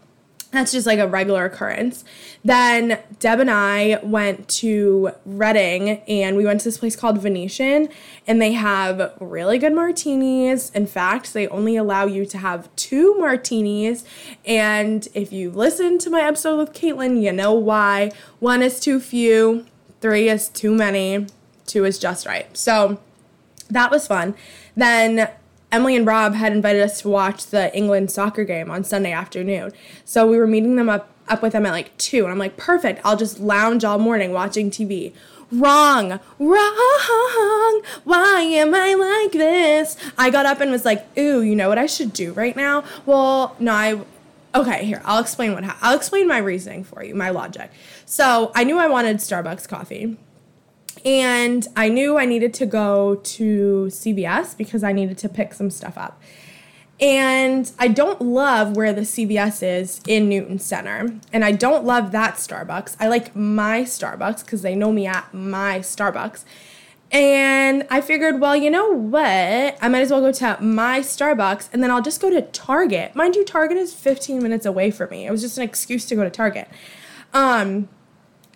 that's 0.50 0.73
just 0.73 0.87
like 0.87 0.99
a 0.99 1.07
regular 1.07 1.45
occurrence. 1.45 2.04
Then 2.45 2.99
Deb 3.21 3.38
and 3.38 3.50
I 3.50 4.00
went 4.02 4.49
to 4.49 5.12
Reading 5.25 6.00
and 6.09 6.37
we 6.37 6.45
went 6.45 6.61
to 6.61 6.64
this 6.64 6.78
place 6.78 6.97
called 6.97 7.19
Venetian 7.19 7.88
and 8.26 8.42
they 8.42 8.52
have 8.52 9.12
really 9.21 9.59
good 9.59 9.73
martinis. 9.73 10.71
In 10.71 10.87
fact, 10.87 11.35
they 11.35 11.47
only 11.49 11.76
allow 11.76 12.07
you 12.07 12.26
to 12.26 12.38
have 12.38 12.75
two 12.75 13.14
martinis. 13.19 14.04
And 14.45 15.07
if 15.14 15.33
you 15.33 15.50
listen 15.50 15.99
to 15.99 16.11
my 16.11 16.23
episode 16.23 16.59
with 16.59 16.73
Caitlin, 16.73 17.23
you 17.23 17.33
know 17.33 17.52
why. 17.52 18.11
One 18.40 18.62
is 18.62 18.80
too 18.80 18.99
few, 18.99 19.66
three 20.00 20.28
is 20.28 20.49
too 20.49 20.75
many, 20.75 21.26
two 21.66 21.85
is 21.85 21.99
just 21.99 22.26
right. 22.26 22.57
So 22.57 23.00
that 23.69 23.92
was 23.92 24.09
fun. 24.09 24.35
Then 24.76 25.30
Emily 25.73 25.97
and 25.97 26.07
Rob 26.07 26.35
had 26.35 26.53
invited 26.53 26.83
us 26.83 27.00
to 27.03 27.09
watch 27.09 27.47
the 27.47 27.75
England 27.77 28.11
soccer 28.11 28.45
game 28.45 28.71
on 28.71 28.85
Sunday 28.85 29.12
afternoon. 29.12 29.73
So 30.05 30.27
we 30.27 30.39
were 30.39 30.47
meeting 30.47 30.77
them 30.77 30.89
up 30.89 31.09
up 31.29 31.43
with 31.43 31.53
them 31.53 31.65
at 31.65 31.71
like 31.71 31.97
2 31.97 32.25
and 32.25 32.33
I'm 32.33 32.39
like, 32.39 32.57
"Perfect. 32.57 33.00
I'll 33.05 33.17
just 33.17 33.39
lounge 33.39 33.85
all 33.85 33.99
morning 33.99 34.33
watching 34.33 34.71
TV." 34.71 35.12
Wrong. 35.53 36.21
Wrong. 36.39 37.83
Why 38.05 38.41
am 38.43 38.75
I 38.75 38.95
like 38.95 39.33
this? 39.33 39.97
I 40.17 40.31
got 40.31 40.47
up 40.47 40.61
and 40.61 40.71
was 40.71 40.85
like, 40.85 41.07
"Ooh, 41.19 41.43
you 41.43 41.55
know 41.57 41.69
what 41.69 41.79
I 41.79 41.87
should 41.87 42.12
do 42.12 42.33
right 42.33 42.57
now?" 42.57 42.85
Well, 43.07 43.57
no, 43.59 43.73
I 43.73 44.00
Okay, 44.53 44.85
here. 44.85 45.00
I'll 45.05 45.21
explain 45.21 45.55
what 45.55 45.62
ha- 45.62 45.79
I'll 45.81 45.97
explain 45.97 46.27
my 46.27 46.39
reasoning 46.39 46.83
for 46.83 47.05
you, 47.05 47.15
my 47.15 47.31
logic. 47.31 47.71
So, 48.05 48.50
I 48.55 48.65
knew 48.65 48.79
I 48.79 48.89
wanted 48.89 49.19
Starbucks 49.19 49.69
coffee. 49.69 50.17
And 51.04 51.66
I 51.76 51.88
knew 51.88 52.19
I 52.19 52.26
needed 52.26 52.52
to 52.54 52.66
go 52.66 53.16
to 53.16 53.87
CVS 53.90 54.57
because 54.57 54.85
I 54.85 54.92
needed 54.92 55.19
to 55.19 55.28
pick 55.28 55.54
some 55.54 55.71
stuff 55.71 55.97
up. 55.97 56.21
And 57.00 57.73
I 57.78 57.88
don't 57.88 58.21
love 58.21 58.76
where 58.76 58.92
the 58.92 59.02
CVS 59.02 59.62
is 59.62 60.02
in 60.07 60.28
Newton 60.28 60.59
Center. 60.59 61.19
And 61.33 61.45
I 61.45 61.52
don't 61.52 61.85
love 61.85 62.12
that 62.12 62.35
Starbucks. 62.35 62.97
I 63.00 63.09
like 63.09 63.35
my 63.35 63.83
Starbucks 63.83 64.45
because 64.45 64.61
they 64.61 64.75
know 64.75 64.92
me 64.92 65.07
at 65.07 65.33
my 65.33 65.78
Starbucks. 65.78 66.45
And 67.11 67.87
I 67.90 68.02
figured, 68.02 68.38
well, 68.38 68.54
you 68.54 68.71
know 68.71 68.90
what? 68.90 69.23
I 69.23 69.88
might 69.88 70.02
as 70.02 70.11
well 70.11 70.21
go 70.21 70.30
to 70.30 70.59
my 70.61 71.00
Starbucks 71.00 71.71
and 71.73 71.83
then 71.83 71.90
I'll 71.90 72.02
just 72.02 72.21
go 72.21 72.30
to 72.30 72.42
Target. 72.42 73.16
Mind 73.16 73.35
you, 73.35 73.45
Target 73.45 73.78
is 73.78 73.95
15 73.95 74.42
minutes 74.42 74.66
away 74.66 74.90
from 74.90 75.11
me. 75.11 75.26
It 75.26 75.30
was 75.30 75.40
just 75.40 75.57
an 75.57 75.64
excuse 75.64 76.04
to 76.07 76.14
go 76.14 76.23
to 76.23 76.30
Target. 76.30 76.69
Um, 77.33 77.88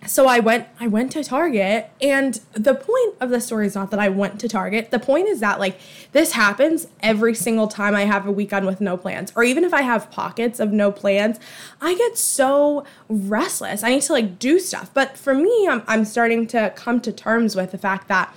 so 0.07 0.27
I 0.27 0.39
went 0.39 0.67
I 0.79 0.87
went 0.87 1.11
to 1.13 1.23
Target 1.23 1.89
and 2.01 2.39
the 2.53 2.75
point 2.75 3.15
of 3.19 3.29
the 3.29 3.41
story 3.41 3.67
is 3.67 3.75
not 3.75 3.91
that 3.91 3.99
I 3.99 4.09
went 4.09 4.39
to 4.41 4.47
Target. 4.47 4.91
The 4.91 4.99
point 4.99 5.27
is 5.27 5.39
that 5.39 5.59
like 5.59 5.79
this 6.11 6.33
happens 6.33 6.87
every 7.01 7.35
single 7.35 7.67
time 7.67 7.95
I 7.95 8.01
have 8.01 8.25
a 8.25 8.31
weekend 8.31 8.65
with 8.65 8.81
no 8.81 8.97
plans 8.97 9.31
or 9.35 9.43
even 9.43 9.63
if 9.63 9.73
I 9.73 9.81
have 9.81 10.11
pockets 10.11 10.59
of 10.59 10.71
no 10.71 10.91
plans, 10.91 11.39
I 11.81 11.95
get 11.95 12.17
so 12.17 12.85
restless. 13.09 13.83
I 13.83 13.89
need 13.89 14.01
to 14.03 14.13
like 14.13 14.39
do 14.39 14.59
stuff. 14.59 14.91
But 14.93 15.17
for 15.17 15.33
me, 15.33 15.67
I'm 15.69 15.83
I'm 15.87 16.05
starting 16.05 16.47
to 16.47 16.73
come 16.75 17.01
to 17.01 17.11
terms 17.11 17.55
with 17.55 17.71
the 17.71 17.77
fact 17.77 18.07
that 18.07 18.33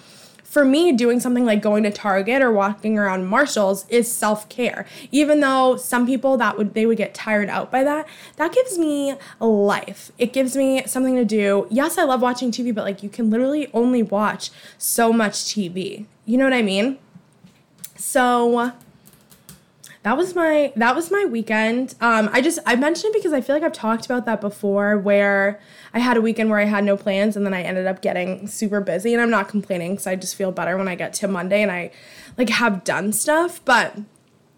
for 0.48 0.64
me, 0.64 0.92
doing 0.92 1.20
something 1.20 1.44
like 1.44 1.60
going 1.60 1.82
to 1.82 1.90
Target 1.90 2.40
or 2.40 2.50
walking 2.50 2.98
around 2.98 3.26
Marshalls 3.26 3.84
is 3.90 4.10
self-care. 4.10 4.86
Even 5.12 5.40
though 5.40 5.76
some 5.76 6.06
people 6.06 6.38
that 6.38 6.56
would 6.56 6.72
they 6.72 6.86
would 6.86 6.96
get 6.96 7.12
tired 7.12 7.50
out 7.50 7.70
by 7.70 7.84
that, 7.84 8.08
that 8.36 8.52
gives 8.52 8.78
me 8.78 9.14
life. 9.40 10.10
It 10.16 10.32
gives 10.32 10.56
me 10.56 10.82
something 10.86 11.16
to 11.16 11.24
do. 11.24 11.66
Yes, 11.70 11.98
I 11.98 12.04
love 12.04 12.22
watching 12.22 12.50
TV, 12.50 12.74
but 12.74 12.84
like 12.84 13.02
you 13.02 13.10
can 13.10 13.28
literally 13.28 13.68
only 13.74 14.02
watch 14.02 14.50
so 14.78 15.12
much 15.12 15.34
TV. 15.34 16.06
You 16.24 16.38
know 16.38 16.44
what 16.44 16.54
I 16.54 16.62
mean? 16.62 16.98
So 17.96 18.72
that 20.08 20.16
was 20.16 20.34
my 20.34 20.72
that 20.74 20.96
was 20.96 21.10
my 21.10 21.26
weekend. 21.26 21.94
Um, 22.00 22.30
I 22.32 22.40
just 22.40 22.58
I 22.64 22.76
mentioned 22.76 23.14
it 23.14 23.18
because 23.18 23.34
I 23.34 23.42
feel 23.42 23.54
like 23.54 23.62
I've 23.62 23.74
talked 23.74 24.06
about 24.06 24.24
that 24.24 24.40
before, 24.40 24.96
where 24.96 25.60
I 25.92 25.98
had 25.98 26.16
a 26.16 26.22
weekend 26.22 26.48
where 26.48 26.58
I 26.58 26.64
had 26.64 26.82
no 26.82 26.96
plans, 26.96 27.36
and 27.36 27.44
then 27.44 27.52
I 27.52 27.60
ended 27.60 27.86
up 27.86 28.00
getting 28.00 28.46
super 28.46 28.80
busy. 28.80 29.12
And 29.12 29.20
I'm 29.20 29.28
not 29.28 29.50
complaining 29.50 29.92
because 29.92 30.06
I 30.06 30.16
just 30.16 30.34
feel 30.34 30.50
better 30.50 30.78
when 30.78 30.88
I 30.88 30.94
get 30.94 31.12
to 31.14 31.28
Monday 31.28 31.60
and 31.60 31.70
I 31.70 31.90
like 32.38 32.48
have 32.48 32.84
done 32.84 33.12
stuff. 33.12 33.62
But 33.66 33.98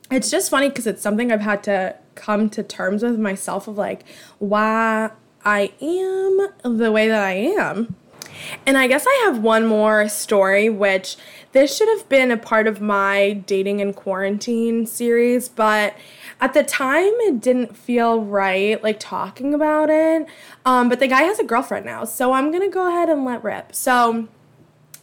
it's 0.08 0.30
just 0.30 0.52
funny 0.52 0.68
because 0.68 0.86
it's 0.86 1.02
something 1.02 1.32
I've 1.32 1.40
had 1.40 1.64
to 1.64 1.96
come 2.14 2.48
to 2.50 2.62
terms 2.62 3.02
with 3.02 3.18
myself 3.18 3.66
of 3.66 3.76
like 3.76 4.04
why 4.38 5.10
I 5.44 5.72
am 5.80 6.76
the 6.78 6.92
way 6.92 7.08
that 7.08 7.24
I 7.24 7.32
am. 7.32 7.96
And 8.66 8.76
I 8.78 8.86
guess 8.86 9.06
I 9.06 9.22
have 9.26 9.42
one 9.42 9.66
more 9.66 10.08
story, 10.08 10.68
which 10.68 11.16
this 11.52 11.76
should 11.76 11.88
have 11.88 12.08
been 12.08 12.30
a 12.30 12.36
part 12.36 12.66
of 12.66 12.80
my 12.80 13.32
dating 13.46 13.80
and 13.80 13.94
quarantine 13.94 14.86
series, 14.86 15.48
but 15.48 15.96
at 16.40 16.54
the 16.54 16.62
time 16.62 17.12
it 17.20 17.40
didn't 17.40 17.76
feel 17.76 18.20
right, 18.20 18.82
like 18.82 19.00
talking 19.00 19.52
about 19.52 19.90
it. 19.90 20.26
Um, 20.64 20.88
but 20.88 21.00
the 21.00 21.08
guy 21.08 21.22
has 21.22 21.38
a 21.38 21.44
girlfriend 21.44 21.84
now, 21.84 22.04
so 22.04 22.32
I'm 22.32 22.52
gonna 22.52 22.68
go 22.68 22.88
ahead 22.88 23.08
and 23.08 23.24
let 23.24 23.42
rip. 23.42 23.74
So, 23.74 24.28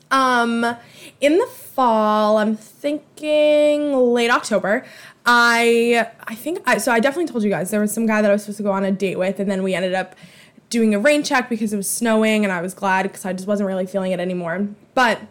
um, 0.09 0.77
in 1.19 1.37
the 1.37 1.47
fall, 1.47 2.37
I'm 2.37 2.55
thinking 2.55 3.93
late 3.93 4.31
October. 4.31 4.85
I 5.25 6.07
I 6.25 6.35
think 6.35 6.61
I 6.65 6.77
so 6.77 6.91
I 6.93 7.01
definitely 7.01 7.29
told 7.29 7.43
you 7.43 7.49
guys 7.49 7.69
there 7.69 7.81
was 7.81 7.93
some 7.93 8.05
guy 8.05 8.21
that 8.21 8.31
I 8.31 8.33
was 8.33 8.43
supposed 8.43 8.57
to 8.57 8.63
go 8.63 8.71
on 8.71 8.85
a 8.85 8.91
date 8.91 9.19
with, 9.19 9.39
and 9.39 9.51
then 9.51 9.61
we 9.61 9.73
ended 9.73 9.93
up 9.93 10.15
doing 10.69 10.93
a 10.93 10.99
rain 10.99 11.23
check 11.23 11.49
because 11.49 11.73
it 11.73 11.77
was 11.77 11.89
snowing 11.89 12.43
and 12.43 12.51
I 12.51 12.61
was 12.61 12.73
glad 12.73 13.03
because 13.03 13.25
I 13.25 13.33
just 13.33 13.47
wasn't 13.47 13.67
really 13.67 13.85
feeling 13.85 14.11
it 14.11 14.19
anymore. 14.19 14.67
But 14.93 15.21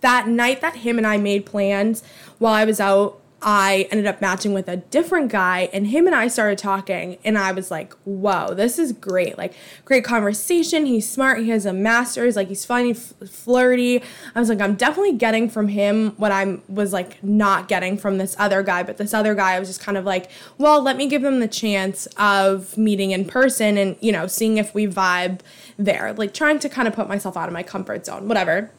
that 0.00 0.28
night 0.28 0.60
that 0.60 0.76
him 0.76 0.98
and 0.98 1.06
I 1.06 1.16
made 1.16 1.46
plans 1.46 2.02
while 2.38 2.52
I 2.52 2.64
was 2.64 2.80
out 2.80 3.20
I 3.42 3.88
ended 3.90 4.06
up 4.06 4.20
matching 4.20 4.54
with 4.54 4.68
a 4.68 4.76
different 4.76 5.30
guy 5.30 5.68
and 5.72 5.88
him 5.88 6.06
and 6.06 6.14
I 6.14 6.28
started 6.28 6.58
talking 6.58 7.18
and 7.24 7.36
I 7.36 7.52
was 7.52 7.70
like, 7.70 7.92
"Whoa, 8.04 8.54
this 8.54 8.78
is 8.78 8.92
great. 8.92 9.36
Like 9.36 9.54
great 9.84 10.04
conversation. 10.04 10.86
He's 10.86 11.08
smart. 11.08 11.40
He 11.40 11.50
has 11.50 11.66
a 11.66 11.72
master's. 11.72 12.36
Like 12.36 12.48
he's 12.48 12.64
funny, 12.64 12.92
f- 12.92 13.14
flirty." 13.28 14.02
I 14.34 14.40
was 14.40 14.48
like, 14.48 14.60
"I'm 14.60 14.76
definitely 14.76 15.14
getting 15.14 15.50
from 15.50 15.68
him 15.68 16.10
what 16.16 16.32
I 16.32 16.58
was 16.68 16.92
like 16.92 17.22
not 17.22 17.68
getting 17.68 17.98
from 17.98 18.18
this 18.18 18.36
other 18.38 18.62
guy, 18.62 18.82
but 18.82 18.96
this 18.96 19.12
other 19.12 19.34
guy 19.34 19.54
I 19.54 19.58
was 19.58 19.68
just 19.68 19.80
kind 19.80 19.98
of 19.98 20.04
like, 20.04 20.30
"Well, 20.58 20.80
let 20.80 20.96
me 20.96 21.06
give 21.06 21.24
him 21.24 21.40
the 21.40 21.48
chance 21.48 22.06
of 22.16 22.76
meeting 22.78 23.10
in 23.10 23.24
person 23.24 23.76
and, 23.76 23.96
you 24.00 24.12
know, 24.12 24.26
seeing 24.26 24.58
if 24.58 24.74
we 24.74 24.86
vibe 24.86 25.40
there." 25.76 26.12
Like 26.12 26.32
trying 26.32 26.58
to 26.60 26.68
kind 26.68 26.86
of 26.86 26.94
put 26.94 27.08
myself 27.08 27.36
out 27.36 27.48
of 27.48 27.52
my 27.52 27.62
comfort 27.62 28.06
zone, 28.06 28.28
whatever 28.28 28.70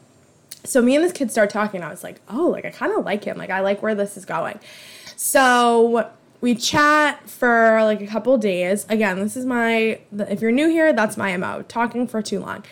so 0.63 0.82
me 0.82 0.95
and 0.95 1.04
this 1.04 1.12
kid 1.12 1.32
start 1.32 1.49
talking. 1.49 1.84
I 1.84 1.89
was 1.89 2.04
like, 2.04 2.21
oh, 2.30 2.47
like 2.47 2.65
I 2.65 2.71
kind 2.71 2.97
of 2.97 3.06
like 3.06 3.23
him. 3.23 3.38
Like 3.38 3.49
I 3.49 3.60
like 3.60 3.82
where 3.82 3.95
this 3.95 4.17
is 4.17 4.26
going. 4.26 4.60
So 5.15 6.10
we 6.41 6.56
chat 6.56 7.30
for 7.30 7.82
like 7.84 8.02
a 8.02 8.08
couple 8.08 8.38
days. 8.38 8.86
Again, 8.89 9.19
this 9.19 9.38
is 9.38 9.45
my, 9.45 9.99
if 10.12 10.41
you're 10.41 10.52
new 10.52 10.69
here, 10.69 10.93
that's 10.93 11.17
my 11.17 11.36
MO, 11.38 11.63
talking 11.63 12.08
for 12.08 12.21
too 12.21 12.39
long. 12.39 12.63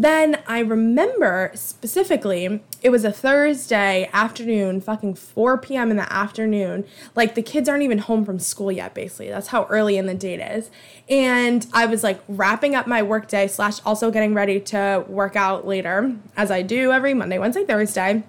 Then 0.00 0.40
I 0.46 0.60
remember 0.60 1.50
specifically, 1.56 2.62
it 2.82 2.90
was 2.90 3.04
a 3.04 3.10
Thursday 3.10 4.08
afternoon, 4.12 4.80
fucking 4.80 5.16
4 5.16 5.58
p.m. 5.58 5.90
in 5.90 5.96
the 5.96 6.10
afternoon. 6.12 6.84
Like 7.16 7.34
the 7.34 7.42
kids 7.42 7.68
aren't 7.68 7.82
even 7.82 7.98
home 7.98 8.24
from 8.24 8.38
school 8.38 8.70
yet, 8.70 8.94
basically. 8.94 9.28
That's 9.28 9.48
how 9.48 9.64
early 9.64 9.96
in 9.96 10.06
the 10.06 10.14
date 10.14 10.38
is. 10.38 10.70
And 11.08 11.66
I 11.72 11.86
was 11.86 12.04
like 12.04 12.20
wrapping 12.28 12.76
up 12.76 12.86
my 12.86 13.02
workday, 13.02 13.48
slash 13.48 13.80
also 13.84 14.12
getting 14.12 14.34
ready 14.34 14.60
to 14.60 15.04
work 15.08 15.34
out 15.34 15.66
later, 15.66 16.14
as 16.36 16.52
I 16.52 16.62
do 16.62 16.92
every 16.92 17.12
Monday, 17.12 17.40
Wednesday, 17.40 17.64
Thursday. 17.64 18.22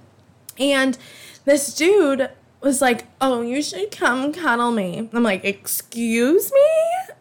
And 0.58 0.97
this 1.45 1.75
dude 1.75 2.32
was 2.62 2.82
like, 2.82 3.05
Oh, 3.21 3.41
you 3.41 3.62
should 3.62 3.91
come 3.91 4.34
cuddle 4.34 4.71
me. 4.71 5.08
I'm 5.13 5.21
like, 5.21 5.45
Excuse 5.45 6.51
me? 6.51 7.13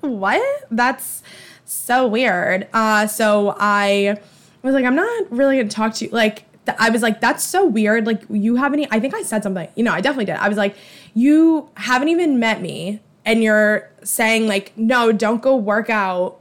what? 0.00 0.64
That's 0.70 1.22
so 1.64 2.06
weird. 2.06 2.68
Uh, 2.72 3.06
so 3.06 3.56
I 3.58 4.20
was 4.62 4.74
like, 4.74 4.84
I'm 4.84 4.96
not 4.96 5.30
really 5.30 5.56
gonna 5.56 5.68
talk 5.68 5.94
to 5.94 6.06
you. 6.06 6.10
Like, 6.10 6.44
th- 6.66 6.78
I 6.80 6.90
was 6.90 7.02
like, 7.02 7.20
that's 7.20 7.44
so 7.44 7.66
weird. 7.66 8.06
Like, 8.06 8.22
you 8.30 8.56
haven't. 8.56 8.86
I 8.90 9.00
think 9.00 9.14
I 9.14 9.22
said 9.22 9.42
something. 9.42 9.68
You 9.74 9.84
know, 9.84 9.92
I 9.92 10.00
definitely 10.00 10.26
did. 10.26 10.36
I 10.36 10.48
was 10.48 10.58
like, 10.58 10.76
you 11.14 11.68
haven't 11.76 12.08
even 12.08 12.38
met 12.38 12.60
me, 12.60 13.00
and 13.24 13.42
you're 13.42 13.90
saying 14.02 14.48
like, 14.48 14.76
no, 14.76 15.12
don't 15.12 15.42
go 15.42 15.56
work 15.56 15.90
out. 15.90 16.40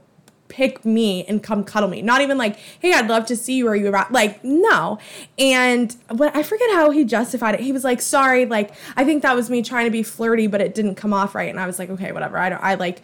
Pick 0.50 0.86
me 0.86 1.26
and 1.26 1.42
come 1.42 1.64
cuddle 1.64 1.90
me. 1.90 2.04
Not 2.04 2.22
even 2.22 2.38
like, 2.38 2.58
hey, 2.80 2.94
I'd 2.94 3.08
love 3.08 3.26
to 3.26 3.36
see 3.36 3.56
you. 3.56 3.68
Are 3.68 3.76
you 3.76 3.90
around? 3.90 4.14
Like, 4.14 4.44
no. 4.44 5.00
And 5.40 5.96
what 6.10 6.36
I 6.36 6.44
forget 6.44 6.70
how 6.74 6.92
he 6.92 7.06
justified 7.06 7.56
it. 7.56 7.62
He 7.62 7.72
was 7.72 7.84
like, 7.84 8.02
sorry, 8.02 8.46
like 8.46 8.72
I 8.96 9.04
think 9.04 9.24
that 9.24 9.36
was 9.36 9.50
me 9.50 9.64
trying 9.64 9.86
to 9.86 9.92
be 9.92 10.04
flirty, 10.04 10.46
but 10.46 10.62
it 10.62 10.76
didn't 10.76 10.94
come 10.94 11.12
off 11.12 11.34
right. 11.34 11.50
And 11.50 11.60
I 11.60 11.66
was 11.66 11.80
like, 11.80 11.90
okay, 11.90 12.12
whatever. 12.12 12.38
I 12.38 12.50
don't. 12.50 12.64
I 12.64 12.76
like. 12.76 13.02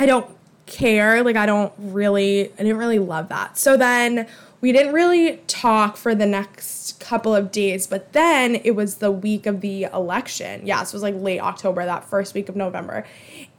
I 0.00 0.06
don't 0.06 0.37
care. 0.68 1.22
Like 1.22 1.36
I 1.36 1.46
don't 1.46 1.72
really 1.76 2.52
I 2.52 2.56
didn't 2.58 2.78
really 2.78 3.00
love 3.00 3.28
that. 3.30 3.58
So 3.58 3.76
then 3.76 4.28
we 4.60 4.72
didn't 4.72 4.92
really 4.92 5.36
talk 5.46 5.96
for 5.96 6.14
the 6.14 6.26
next 6.26 6.98
couple 6.98 7.34
of 7.34 7.52
days, 7.52 7.86
but 7.86 8.12
then 8.12 8.56
it 8.64 8.72
was 8.72 8.96
the 8.96 9.10
week 9.10 9.46
of 9.46 9.60
the 9.60 9.84
election. 9.84 10.66
Yeah, 10.66 10.82
so 10.82 10.92
it 10.92 10.94
was 10.94 11.02
like 11.02 11.14
late 11.14 11.40
October, 11.40 11.84
that 11.84 12.04
first 12.04 12.34
week 12.34 12.48
of 12.48 12.56
November. 12.56 13.06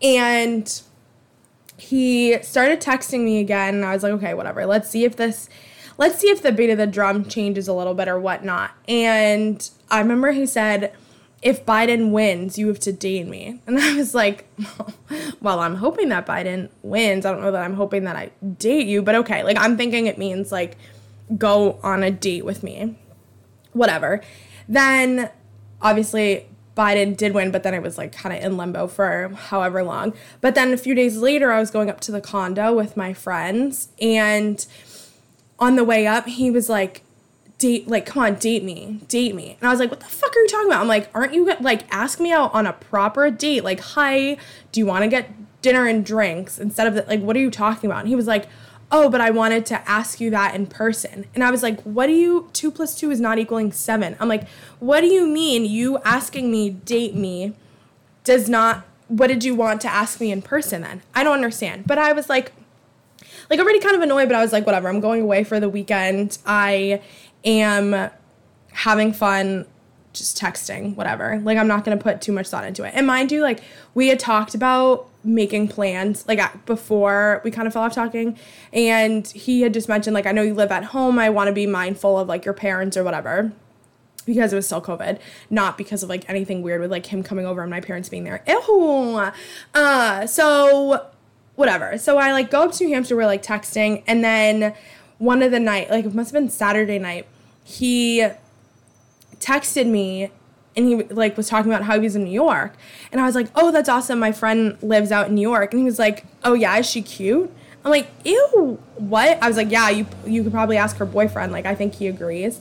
And 0.01 0.81
he 1.77 2.41
started 2.43 2.81
texting 2.81 3.23
me 3.23 3.39
again, 3.39 3.75
and 3.75 3.85
I 3.85 3.93
was 3.93 4.03
like, 4.03 4.11
okay, 4.13 4.33
whatever. 4.33 4.65
Let's 4.65 4.89
see 4.89 5.05
if 5.05 5.15
this, 5.15 5.49
let's 5.97 6.19
see 6.19 6.27
if 6.27 6.41
the 6.41 6.51
beat 6.51 6.69
of 6.69 6.77
the 6.77 6.87
drum 6.87 7.25
changes 7.25 7.69
a 7.69 7.73
little 7.73 7.93
bit 7.93 8.09
or 8.09 8.19
whatnot. 8.19 8.71
And 8.87 9.69
I 9.89 9.99
remember 9.99 10.31
he 10.31 10.45
said, 10.45 10.93
if 11.41 11.65
Biden 11.65 12.11
wins, 12.11 12.57
you 12.57 12.67
have 12.67 12.79
to 12.81 12.91
date 12.91 13.27
me. 13.27 13.61
And 13.65 13.79
I 13.79 13.95
was 13.95 14.13
like, 14.13 14.47
well, 15.41 15.59
I'm 15.59 15.75
hoping 15.75 16.09
that 16.09 16.25
Biden 16.25 16.69
wins. 16.83 17.25
I 17.25 17.31
don't 17.31 17.41
know 17.41 17.51
that 17.51 17.63
I'm 17.63 17.75
hoping 17.75 18.03
that 18.03 18.15
I 18.15 18.31
date 18.57 18.87
you, 18.87 19.01
but 19.01 19.15
okay. 19.15 19.43
Like, 19.43 19.57
I'm 19.57 19.77
thinking 19.77 20.07
it 20.07 20.17
means 20.17 20.51
like 20.51 20.77
go 21.37 21.79
on 21.81 22.03
a 22.03 22.11
date 22.11 22.43
with 22.43 22.63
me. 22.63 22.97
Whatever. 23.71 24.21
Then, 24.67 25.29
obviously, 25.81 26.45
Biden 26.75 27.15
did 27.15 27.33
win, 27.33 27.51
but 27.51 27.63
then 27.63 27.73
it 27.73 27.81
was 27.81 27.97
like 27.97 28.11
kind 28.11 28.35
of 28.35 28.43
in 28.43 28.57
limbo 28.57 28.87
for 28.87 29.29
however 29.35 29.83
long. 29.83 30.13
But 30.41 30.55
then 30.55 30.73
a 30.73 30.77
few 30.77 30.95
days 30.95 31.17
later, 31.17 31.51
I 31.51 31.59
was 31.59 31.71
going 31.71 31.89
up 31.89 31.99
to 32.01 32.11
the 32.11 32.21
condo 32.21 32.73
with 32.73 32.97
my 32.97 33.13
friends, 33.13 33.89
and 34.01 34.65
on 35.57 35.75
the 35.75 35.83
way 35.83 36.07
up, 36.07 36.25
he 36.25 36.51
was 36.51 36.69
like, 36.69 37.03
date 37.59 37.87
like 37.87 38.05
come 38.05 38.23
on 38.23 38.35
date 38.35 38.63
me 38.63 39.01
date 39.07 39.35
me. 39.35 39.57
And 39.59 39.67
i 39.67 39.71
was 39.71 39.79
like 39.79 39.91
what 39.91 39.99
the 39.99 40.07
fuck 40.07 40.35
are 40.35 40.39
you 40.39 40.47
talking 40.47 40.67
about? 40.67 40.81
I'm 40.81 40.87
like 40.87 41.09
aren't 41.13 41.33
you 41.33 41.45
like 41.59 41.85
ask 41.93 42.19
me 42.19 42.31
out 42.31 42.51
on 42.53 42.65
a 42.65 42.73
proper 42.73 43.29
date? 43.29 43.63
Like 43.63 43.81
hi 43.81 44.37
do 44.71 44.79
you 44.79 44.87
want 44.87 45.03
to 45.03 45.07
get 45.07 45.29
dinner 45.61 45.85
and 45.85 46.05
drinks 46.05 46.57
instead 46.57 46.87
of 46.87 46.95
the, 46.95 47.03
like 47.03 47.21
what 47.21 47.35
are 47.35 47.39
you 47.39 47.51
talking 47.51 47.89
about? 47.89 47.99
And 47.99 48.07
he 48.07 48.15
was 48.15 48.27
like 48.27 48.47
oh 48.91 49.07
but 49.07 49.21
i 49.21 49.29
wanted 49.29 49.67
to 49.67 49.87
ask 49.87 50.19
you 50.19 50.31
that 50.31 50.55
in 50.55 50.65
person. 50.65 51.25
And 51.35 51.43
i 51.43 51.51
was 51.51 51.61
like 51.61 51.81
what 51.81 52.07
do 52.07 52.13
you 52.13 52.49
two 52.53 52.71
plus 52.71 52.95
two 52.97 53.11
is 53.11 53.19
not 53.19 53.37
equaling 53.37 53.71
seven. 53.73 54.15
I'm 54.19 54.29
like 54.29 54.47
what 54.79 55.01
do 55.01 55.07
you 55.07 55.27
mean 55.27 55.65
you 55.65 55.99
asking 55.99 56.49
me 56.49 56.71
date 56.71 57.13
me 57.13 57.53
does 58.23 58.47
not 58.47 58.85
what 59.09 59.27
did 59.27 59.43
you 59.43 59.53
want 59.53 59.81
to 59.81 59.89
ask 59.89 60.21
me 60.21 60.31
in 60.31 60.41
person 60.41 60.81
then? 60.81 61.01
I 61.13 61.23
don't 61.23 61.33
understand. 61.33 61.85
But 61.85 61.97
i 61.97 62.13
was 62.13 62.29
like 62.29 62.53
like 63.49 63.59
already 63.59 63.79
kind 63.79 63.95
of 63.95 64.01
annoyed 64.01 64.29
but 64.29 64.35
i 64.35 64.41
was 64.41 64.53
like 64.53 64.65
whatever 64.65 64.87
i'm 64.87 65.01
going 65.01 65.21
away 65.21 65.43
for 65.43 65.59
the 65.59 65.67
weekend. 65.67 66.37
I 66.45 67.01
am 67.43 68.09
having 68.71 69.13
fun 69.13 69.65
just 70.13 70.37
texting, 70.37 70.95
whatever. 70.95 71.39
Like 71.43 71.57
I'm 71.57 71.67
not 71.67 71.83
gonna 71.85 71.97
put 71.97 72.21
too 72.21 72.31
much 72.31 72.47
thought 72.47 72.65
into 72.65 72.83
it. 72.83 72.93
And 72.95 73.05
mind 73.05 73.31
you, 73.31 73.41
like 73.41 73.61
we 73.93 74.07
had 74.07 74.19
talked 74.19 74.55
about 74.55 75.07
making 75.23 75.67
plans 75.67 76.25
like 76.27 76.65
before 76.65 77.41
we 77.43 77.51
kind 77.51 77.67
of 77.67 77.73
fell 77.73 77.83
off 77.83 77.93
talking, 77.93 78.37
and 78.73 79.27
he 79.27 79.61
had 79.61 79.73
just 79.73 79.87
mentioned 79.89 80.13
like 80.13 80.25
I 80.25 80.31
know 80.31 80.41
you 80.41 80.53
live 80.53 80.71
at 80.71 80.85
home. 80.85 81.19
I 81.19 81.29
want 81.29 81.47
to 81.47 81.53
be 81.53 81.67
mindful 81.67 82.17
of 82.17 82.27
like 82.27 82.45
your 82.45 82.53
parents 82.53 82.97
or 82.97 83.03
whatever. 83.03 83.51
Because 84.25 84.53
it 84.53 84.55
was 84.55 84.67
still 84.67 84.81
COVID, 84.81 85.17
not 85.49 85.75
because 85.75 86.03
of 86.03 86.09
like 86.09 86.29
anything 86.29 86.61
weird 86.61 86.81
with 86.81 86.91
like 86.91 87.07
him 87.07 87.23
coming 87.23 87.47
over 87.47 87.61
and 87.61 87.71
my 87.71 87.81
parents 87.81 88.09
being 88.09 88.25
there. 88.25 88.43
Ew. 88.45 89.31
Uh, 89.73 90.27
so 90.27 91.07
whatever. 91.55 91.97
So 91.97 92.19
I 92.19 92.31
like 92.31 92.51
go 92.51 92.63
up 92.63 92.71
to 92.73 92.83
New 92.83 92.93
Hampshire, 92.93 93.15
we're 93.15 93.25
like 93.25 93.41
texting, 93.41 94.03
and 94.05 94.23
then 94.23 94.75
one 95.19 95.43
of 95.43 95.51
the 95.51 95.59
night, 95.59 95.89
like 95.91 96.05
it 96.05 96.13
must 96.13 96.31
have 96.33 96.41
been 96.41 96.49
Saturday 96.49 96.97
night, 96.97 97.27
he 97.63 98.27
texted 99.39 99.87
me 99.87 100.31
and 100.75 100.87
he 100.87 101.03
like 101.03 101.37
was 101.37 101.47
talking 101.47 101.71
about 101.71 101.83
how 101.83 101.95
he 101.95 101.99
was 101.99 102.15
in 102.15 102.23
New 102.23 102.31
York. 102.31 102.73
And 103.11 103.21
I 103.21 103.25
was 103.25 103.35
like, 103.35 103.47
"Oh, 103.55 103.71
that's 103.71 103.89
awesome. 103.89 104.19
My 104.19 104.31
friend 104.31 104.77
lives 104.81 105.11
out 105.11 105.27
in 105.27 105.35
New 105.35 105.41
York." 105.41 105.73
And 105.73 105.79
he 105.79 105.85
was 105.85 105.99
like, 105.99 106.25
"Oh 106.43 106.53
yeah, 106.53 106.77
is 106.77 106.89
she 106.89 107.01
cute?" 107.01 107.51
I'm 107.83 107.91
like, 107.91 108.07
"Ew, 108.23 108.79
what?" 108.95 109.41
I 109.41 109.47
was 109.47 109.57
like, 109.57 109.71
"Yeah, 109.71 109.89
you 109.89 110.07
you 110.25 110.43
could 110.43 110.51
probably 110.51 110.77
ask 110.77 110.97
her 110.97 111.05
boyfriend. 111.05 111.51
Like 111.51 111.65
I 111.65 111.75
think 111.75 111.95
he 111.95 112.07
agrees." 112.07 112.59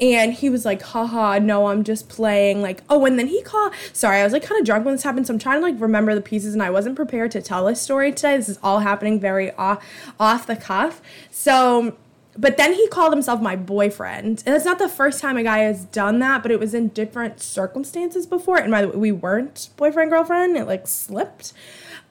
And 0.00 0.32
he 0.32 0.48
was 0.48 0.64
like, 0.64 0.80
haha, 0.80 1.38
no, 1.38 1.66
I'm 1.66 1.84
just 1.84 2.08
playing. 2.08 2.62
Like, 2.62 2.82
oh, 2.88 3.04
and 3.04 3.18
then 3.18 3.26
he 3.26 3.42
called. 3.42 3.74
Sorry, 3.92 4.20
I 4.20 4.24
was 4.24 4.32
like 4.32 4.42
kind 4.42 4.58
of 4.58 4.66
drunk 4.66 4.86
when 4.86 4.94
this 4.94 5.02
happened. 5.02 5.26
So 5.26 5.34
I'm 5.34 5.38
trying 5.38 5.60
to 5.60 5.66
like 5.66 5.80
remember 5.80 6.14
the 6.14 6.22
pieces 6.22 6.54
and 6.54 6.62
I 6.62 6.70
wasn't 6.70 6.96
prepared 6.96 7.30
to 7.32 7.42
tell 7.42 7.66
this 7.66 7.82
story 7.82 8.12
today. 8.12 8.36
This 8.36 8.48
is 8.48 8.58
all 8.62 8.78
happening 8.78 9.20
very 9.20 9.52
off, 9.52 9.84
off 10.18 10.46
the 10.46 10.56
cuff. 10.56 11.02
So, 11.30 11.96
but 12.36 12.56
then 12.56 12.72
he 12.72 12.88
called 12.88 13.12
himself 13.12 13.42
my 13.42 13.56
boyfriend. 13.56 14.42
And 14.46 14.54
it's 14.54 14.64
not 14.64 14.78
the 14.78 14.88
first 14.88 15.20
time 15.20 15.36
a 15.36 15.42
guy 15.42 15.58
has 15.58 15.84
done 15.84 16.18
that, 16.20 16.42
but 16.42 16.50
it 16.50 16.58
was 16.58 16.72
in 16.72 16.88
different 16.88 17.40
circumstances 17.40 18.26
before. 18.26 18.56
And 18.56 18.70
by 18.70 18.82
the 18.82 18.88
way, 18.88 18.96
we 18.96 19.12
weren't 19.12 19.68
boyfriend, 19.76 20.10
girlfriend. 20.10 20.56
It 20.56 20.66
like 20.66 20.88
slipped 20.88 21.52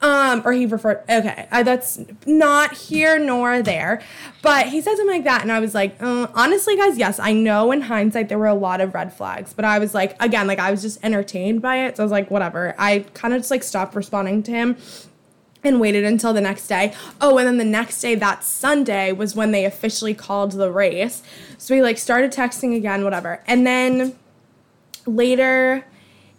um, 0.02 0.42
or 0.44 0.52
he 0.52 0.66
referred. 0.66 1.02
Okay, 1.08 1.46
uh, 1.50 1.62
that's 1.62 2.00
not 2.26 2.72
here 2.72 3.18
nor 3.18 3.62
there, 3.62 4.02
but 4.42 4.68
he 4.68 4.80
said 4.80 4.96
something 4.96 5.16
like 5.16 5.24
that, 5.24 5.42
and 5.42 5.52
I 5.52 5.60
was 5.60 5.74
like, 5.74 6.00
uh, 6.00 6.28
honestly, 6.34 6.76
guys, 6.76 6.98
yes, 6.98 7.18
I 7.18 7.32
know 7.32 7.72
in 7.72 7.82
hindsight 7.82 8.28
there 8.28 8.38
were 8.38 8.46
a 8.46 8.54
lot 8.54 8.80
of 8.80 8.94
red 8.94 9.12
flags, 9.12 9.52
but 9.52 9.64
I 9.64 9.78
was 9.78 9.94
like, 9.94 10.20
again, 10.22 10.46
like 10.46 10.58
I 10.58 10.70
was 10.70 10.82
just 10.82 11.04
entertained 11.04 11.62
by 11.62 11.84
it, 11.86 11.96
so 11.96 12.02
I 12.02 12.04
was 12.04 12.12
like, 12.12 12.30
whatever. 12.30 12.74
I 12.78 13.00
kind 13.14 13.34
of 13.34 13.40
just 13.40 13.50
like 13.50 13.62
stopped 13.62 13.94
responding 13.94 14.42
to 14.44 14.50
him 14.50 14.76
and 15.62 15.78
waited 15.80 16.04
until 16.04 16.32
the 16.32 16.40
next 16.40 16.66
day. 16.68 16.94
Oh, 17.20 17.36
and 17.38 17.46
then 17.46 17.58
the 17.58 17.64
next 17.64 18.00
day, 18.00 18.14
that 18.14 18.44
Sunday, 18.44 19.12
was 19.12 19.34
when 19.34 19.50
they 19.52 19.64
officially 19.64 20.14
called 20.14 20.52
the 20.52 20.70
race. 20.70 21.22
So 21.58 21.74
we 21.74 21.82
like 21.82 21.98
started 21.98 22.32
texting 22.32 22.74
again, 22.74 23.04
whatever. 23.04 23.42
And 23.46 23.66
then 23.66 24.16
later 25.06 25.84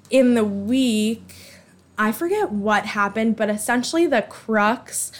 in 0.09 0.33
the 0.33 0.43
week, 0.43 1.50
I 1.97 2.11
forget 2.11 2.51
what 2.51 2.85
happened, 2.85 3.35
but 3.35 3.49
essentially 3.49 4.07
the 4.07 4.23
crux 4.23 5.11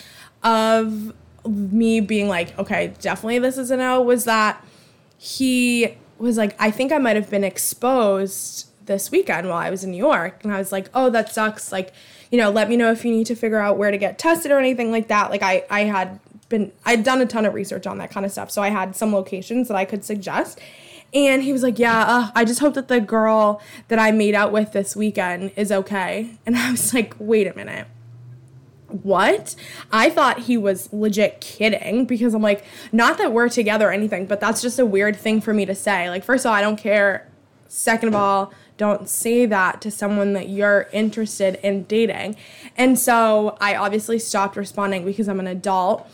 of 0.44 1.14
me 1.46 2.00
being 2.00 2.28
like, 2.28 2.58
okay, 2.58 2.94
definitely 3.00 3.40
this 3.40 3.58
is 3.58 3.72
a 3.72 3.78
no 3.78 4.02
was 4.02 4.26
that 4.26 4.64
he 5.18 5.96
was 6.18 6.38
like, 6.38 6.56
I 6.60 6.72
think 6.72 6.92
I 6.92 6.98
might 6.98 7.16
have 7.16 7.30
been 7.30 7.44
exposed 7.44 8.68
this 8.86 9.12
weekend 9.12 9.48
while 9.48 9.58
I 9.58 9.70
was 9.70 9.84
in 9.84 9.92
New 9.92 9.98
York. 9.98 10.44
And 10.44 10.54
I 10.54 10.58
was 10.58 10.72
like, 10.72 10.90
oh, 10.94 11.10
that 11.12 11.34
sucks. 11.34 11.72
Like, 11.72 11.94
you 12.32 12.38
know, 12.38 12.50
let 12.50 12.70
me 12.70 12.78
know 12.78 12.92
if 12.92 13.06
you 13.06 13.12
need 13.12 13.28
to 13.28 13.36
figure 13.36 13.60
out 13.60 13.78
where 13.78 13.92
to 13.92 13.98
get 13.98 14.18
tested 14.18 14.52
or 14.52 14.60
anything 14.60 14.92
like 14.92 15.08
that. 15.08 15.30
Like 15.30 15.44
I, 15.44 15.64
I 15.70 15.82
had 15.82 16.20
been 16.50 16.72
I'd 16.86 17.04
done 17.04 17.22
a 17.22 17.26
ton 17.26 17.46
of 17.46 17.54
research 17.54 17.88
on 17.88 17.98
that 17.98 18.12
kind 18.12 18.26
of 18.26 18.32
stuff. 18.32 18.52
So 18.52 18.62
I 18.62 18.70
had 18.70 18.96
some 18.96 19.14
locations 19.14 19.68
that 19.68 19.78
I 19.78 19.86
could 19.86 20.06
suggest. 20.06 20.60
And 21.14 21.44
he 21.44 21.52
was 21.52 21.64
like, 21.64 21.80
Yeah, 21.80 22.02
uh, 22.02 22.32
I 22.36 22.46
just 22.46 22.60
hope 22.60 22.74
that 22.76 22.88
the 22.88 23.02
girl 23.02 23.62
that 23.90 24.00
I 24.00 24.12
made 24.12 24.36
out 24.36 24.52
with 24.52 24.72
this 24.72 24.96
weekend 24.96 25.52
is 25.56 25.72
okay. 25.72 26.38
And 26.46 26.56
I 26.56 26.72
was 26.72 26.94
like, 26.94 27.16
Wait 27.20 27.48
a 27.48 27.56
minute. 27.56 27.88
What? 28.88 29.56
I 29.92 30.10
thought 30.10 30.40
he 30.40 30.58
was 30.58 30.92
legit 30.92 31.40
kidding 31.40 32.06
because 32.06 32.34
I'm 32.34 32.42
like, 32.42 32.66
not 32.92 33.18
that 33.20 33.32
we're 33.32 33.48
together 33.48 33.88
or 33.88 33.92
anything, 33.94 34.26
but 34.26 34.42
that's 34.42 34.62
just 34.62 34.80
a 34.80 34.86
weird 34.86 35.16
thing 35.16 35.40
for 35.40 35.54
me 35.54 35.66
to 35.66 35.74
say. 35.74 36.10
Like, 36.10 36.26
first 36.26 36.46
of 36.46 36.50
all, 36.50 36.56
I 36.56 36.62
don't 36.62 36.76
care. 36.76 37.30
Second 37.70 38.10
of 38.10 38.16
all, 38.16 38.54
don't 38.76 39.08
say 39.08 39.46
that 39.46 39.80
to 39.82 39.92
someone 39.92 40.34
that 40.34 40.50
you're 40.50 40.90
interested 40.92 41.56
in 41.64 41.84
dating. 41.84 42.36
And 42.76 43.00
so 43.00 43.56
I 43.62 43.76
obviously 43.76 44.20
stopped 44.20 44.58
responding 44.58 45.06
because 45.06 45.30
I'm 45.30 45.40
an 45.40 45.48
adult 45.48 46.10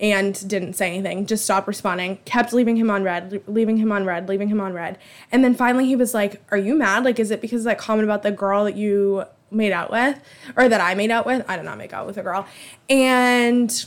and 0.00 0.48
didn't 0.48 0.72
say 0.72 0.88
anything, 0.88 1.26
just 1.26 1.44
stopped 1.44 1.68
responding, 1.68 2.18
kept 2.24 2.52
leaving 2.52 2.76
him 2.76 2.90
on 2.90 3.04
red, 3.04 3.42
leaving 3.46 3.76
him 3.76 3.92
on 3.92 4.04
red, 4.04 4.28
leaving 4.28 4.48
him 4.48 4.60
on 4.60 4.72
red. 4.72 4.98
And 5.30 5.44
then 5.44 5.54
finally 5.54 5.86
he 5.86 5.94
was 5.94 6.14
like, 6.14 6.42
Are 6.50 6.58
you 6.58 6.74
mad? 6.74 7.04
Like, 7.04 7.18
is 7.18 7.30
it 7.30 7.40
because 7.40 7.60
of 7.62 7.64
that 7.66 7.78
comment 7.78 8.04
about 8.04 8.22
the 8.22 8.30
girl 8.30 8.64
that 8.64 8.76
you 8.76 9.24
made 9.50 9.72
out 9.72 9.90
with? 9.90 10.18
Or 10.56 10.68
that 10.68 10.80
I 10.80 10.94
made 10.94 11.10
out 11.10 11.26
with? 11.26 11.44
I 11.48 11.56
did 11.56 11.64
not 11.64 11.78
make 11.78 11.92
out 11.92 12.06
with 12.06 12.16
a 12.16 12.22
girl. 12.22 12.46
And 12.88 13.86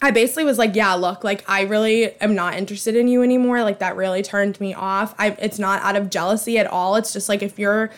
I 0.00 0.10
basically 0.10 0.44
was 0.44 0.58
like, 0.58 0.74
yeah, 0.74 0.94
look, 0.94 1.24
like 1.24 1.48
I 1.48 1.62
really 1.62 2.20
am 2.20 2.34
not 2.34 2.54
interested 2.54 2.96
in 2.96 3.08
you 3.08 3.22
anymore. 3.22 3.62
Like 3.62 3.78
that 3.78 3.96
really 3.96 4.22
turned 4.22 4.60
me 4.60 4.74
off. 4.74 5.14
I 5.18 5.36
it's 5.38 5.58
not 5.58 5.82
out 5.82 5.96
of 5.96 6.10
jealousy 6.10 6.58
at 6.58 6.66
all. 6.66 6.96
It's 6.96 7.12
just 7.12 7.28
like 7.28 7.42
if 7.42 7.58
you're 7.58 7.90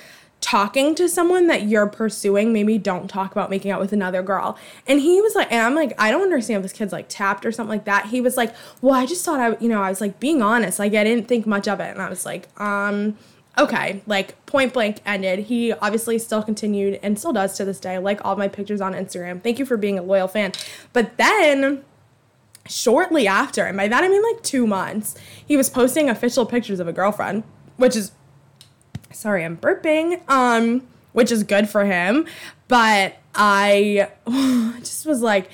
talking 0.47 0.95
to 0.95 1.09
someone 1.09 1.49
that 1.49 1.63
you're 1.65 1.89
pursuing, 1.89 2.53
maybe 2.53 2.79
don't 2.79 3.11
talk 3.11 3.33
about 3.33 3.51
making 3.51 3.73
out 3.73 3.81
with 3.81 3.93
another 3.93 4.23
girl. 4.23 4.57
And 4.87 5.01
he 5.01 5.21
was 5.21 5.35
like, 5.35 5.51
and 5.51 5.61
I'm 5.61 5.75
like, 5.75 5.93
I 6.01 6.13
don't 6.13 6.23
understand 6.23 6.59
if 6.59 6.63
this 6.63 6.73
kid's 6.73 6.93
like 6.93 7.07
tapped 7.09 7.45
or 7.45 7.51
something 7.51 7.71
like 7.71 7.85
that. 7.87 8.07
He 8.07 8.21
was 8.21 8.37
like, 8.37 8.55
well, 8.81 8.95
I 8.95 9.07
just 9.07 9.25
thought 9.25 9.41
I, 9.41 9.57
you 9.61 9.69
know, 9.69 9.83
I 9.83 9.89
was 9.89 10.01
like 10.01 10.21
being 10.21 10.43
honest. 10.43 10.79
Like 10.79 10.95
I 10.95 11.03
didn't 11.03 11.27
think 11.27 11.47
much 11.47 11.67
of 11.67 11.81
it. 11.81 11.91
And 11.91 12.01
I 12.01 12.09
was 12.09 12.25
like, 12.25 12.49
um, 12.61 13.19
okay, 13.59 14.05
like 14.07 14.47
point 14.47 14.73
blank 14.73 15.01
ended. 15.05 15.47
He 15.47 15.73
obviously 15.73 16.17
still 16.21 16.45
continued 16.45 17.01
and 17.03 17.19
still 17.19 17.33
does 17.33 17.57
to 17.57 17.65
this 17.65 17.81
day, 17.81 17.99
like 17.99 18.25
all 18.25 18.37
my 18.37 18.47
pictures 18.47 18.81
on 18.81 18.93
Instagram. 18.93 19.43
Thank 19.43 19.59
you 19.59 19.67
for 19.67 19.77
being 19.77 19.99
a 19.99 20.03
loyal 20.03 20.29
fan. 20.29 20.53
But 20.93 21.17
then 21.17 21.83
shortly 22.69 23.27
after, 23.27 23.65
and 23.65 23.77
by 23.77 23.89
that 23.89 24.05
I 24.05 24.09
mean 24.09 24.23
like 24.23 24.45
two 24.45 24.65
months, 24.65 25.17
he 25.45 25.57
was 25.57 25.69
posting 25.69 26.09
official 26.09 26.47
pictures 26.47 26.79
of 26.79 26.87
a 26.87 26.93
girlfriend, 26.93 27.43
which 27.79 27.97
is 27.97 28.13
sorry, 29.17 29.45
I'm 29.45 29.57
burping. 29.57 30.21
Um, 30.29 30.87
which 31.17 31.33
is 31.33 31.45
good 31.45 31.67
for 31.67 31.87
him, 31.87 32.27
but 32.69 33.17
I 33.35 34.11
just 34.81 35.07
was 35.07 35.23
like, 35.23 35.49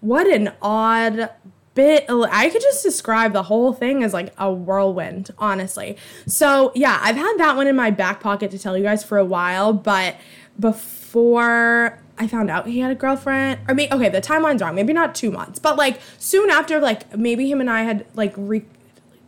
what 0.00 0.28
an 0.28 0.52
odd 0.62 1.30
bit. 1.74 2.04
I 2.08 2.48
could 2.50 2.62
just 2.62 2.84
describe 2.84 3.32
the 3.32 3.42
whole 3.42 3.72
thing 3.72 4.04
as 4.04 4.12
like 4.12 4.32
a 4.38 4.52
whirlwind, 4.52 5.32
honestly. 5.36 5.96
So, 6.28 6.70
yeah, 6.76 7.00
I've 7.02 7.16
had 7.16 7.34
that 7.38 7.56
one 7.56 7.66
in 7.66 7.74
my 7.74 7.90
back 7.90 8.20
pocket 8.20 8.52
to 8.52 8.60
tell 8.60 8.76
you 8.76 8.84
guys 8.84 9.02
for 9.02 9.18
a 9.18 9.24
while, 9.24 9.72
but 9.72 10.14
before 10.60 11.98
I 12.16 12.28
found 12.28 12.48
out 12.48 12.68
he 12.68 12.78
had 12.78 12.92
a 12.92 12.94
girlfriend. 12.94 13.58
Or 13.68 13.74
maybe 13.74 13.92
okay, 13.92 14.08
the 14.08 14.20
timeline's 14.20 14.62
wrong. 14.62 14.76
Maybe 14.76 14.92
not 14.92 15.16
two 15.16 15.32
months, 15.32 15.58
but 15.58 15.76
like 15.76 16.00
soon 16.18 16.48
after, 16.48 16.78
like 16.78 17.16
maybe 17.16 17.50
him 17.50 17.60
and 17.60 17.68
I 17.68 17.82
had 17.82 18.06
like 18.14 18.34
re- 18.36 18.66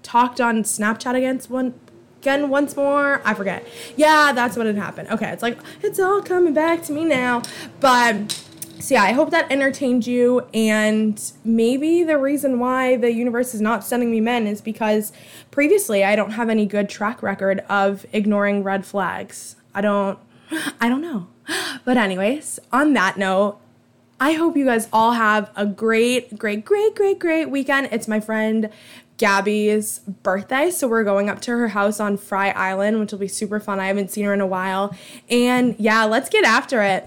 talked 0.04 0.40
on 0.40 0.62
Snapchat 0.62 1.16
against 1.16 1.50
one 1.50 1.74
again 2.20 2.50
once 2.50 2.76
more. 2.76 3.22
I 3.24 3.34
forget. 3.34 3.66
Yeah, 3.96 4.32
that's 4.32 4.56
what 4.56 4.66
had 4.66 4.76
happened. 4.76 5.08
Okay, 5.08 5.30
it's 5.30 5.42
like 5.42 5.58
it's 5.82 5.98
all 5.98 6.22
coming 6.22 6.54
back 6.54 6.82
to 6.84 6.92
me 6.92 7.04
now. 7.04 7.42
But 7.80 8.32
so 8.78 8.94
yeah, 8.94 9.02
I 9.02 9.12
hope 9.12 9.30
that 9.30 9.50
entertained 9.50 10.06
you. 10.06 10.46
And 10.52 11.20
maybe 11.44 12.02
the 12.02 12.18
reason 12.18 12.58
why 12.58 12.96
the 12.96 13.12
universe 13.12 13.54
is 13.54 13.60
not 13.60 13.84
sending 13.84 14.10
me 14.10 14.20
men 14.20 14.46
is 14.46 14.60
because 14.60 15.12
previously 15.50 16.04
I 16.04 16.14
don't 16.14 16.32
have 16.32 16.48
any 16.48 16.66
good 16.66 16.88
track 16.88 17.22
record 17.22 17.60
of 17.68 18.04
ignoring 18.12 18.62
red 18.62 18.84
flags. 18.84 19.56
I 19.74 19.80
don't 19.80 20.18
I 20.80 20.88
don't 20.88 21.02
know. 21.02 21.28
But 21.84 21.96
anyways, 21.96 22.60
on 22.72 22.92
that 22.94 23.16
note, 23.16 23.58
I 24.20 24.32
hope 24.34 24.56
you 24.56 24.66
guys 24.66 24.88
all 24.92 25.12
have 25.12 25.50
a 25.56 25.64
great, 25.64 26.38
great, 26.38 26.64
great, 26.64 26.94
great, 26.94 27.18
great 27.18 27.46
weekend. 27.46 27.88
It's 27.90 28.06
my 28.06 28.20
friend 28.20 28.68
Gabby's 29.20 29.98
birthday, 30.22 30.70
so 30.70 30.88
we're 30.88 31.04
going 31.04 31.28
up 31.28 31.42
to 31.42 31.50
her 31.50 31.68
house 31.68 32.00
on 32.00 32.16
Frye 32.16 32.52
Island, 32.52 32.98
which 33.00 33.12
will 33.12 33.18
be 33.18 33.28
super 33.28 33.60
fun. 33.60 33.78
I 33.78 33.86
haven't 33.86 34.10
seen 34.10 34.24
her 34.24 34.32
in 34.32 34.40
a 34.40 34.46
while. 34.46 34.96
And 35.28 35.76
yeah, 35.78 36.04
let's 36.04 36.30
get 36.30 36.46
after 36.46 36.80
it. 36.80 37.06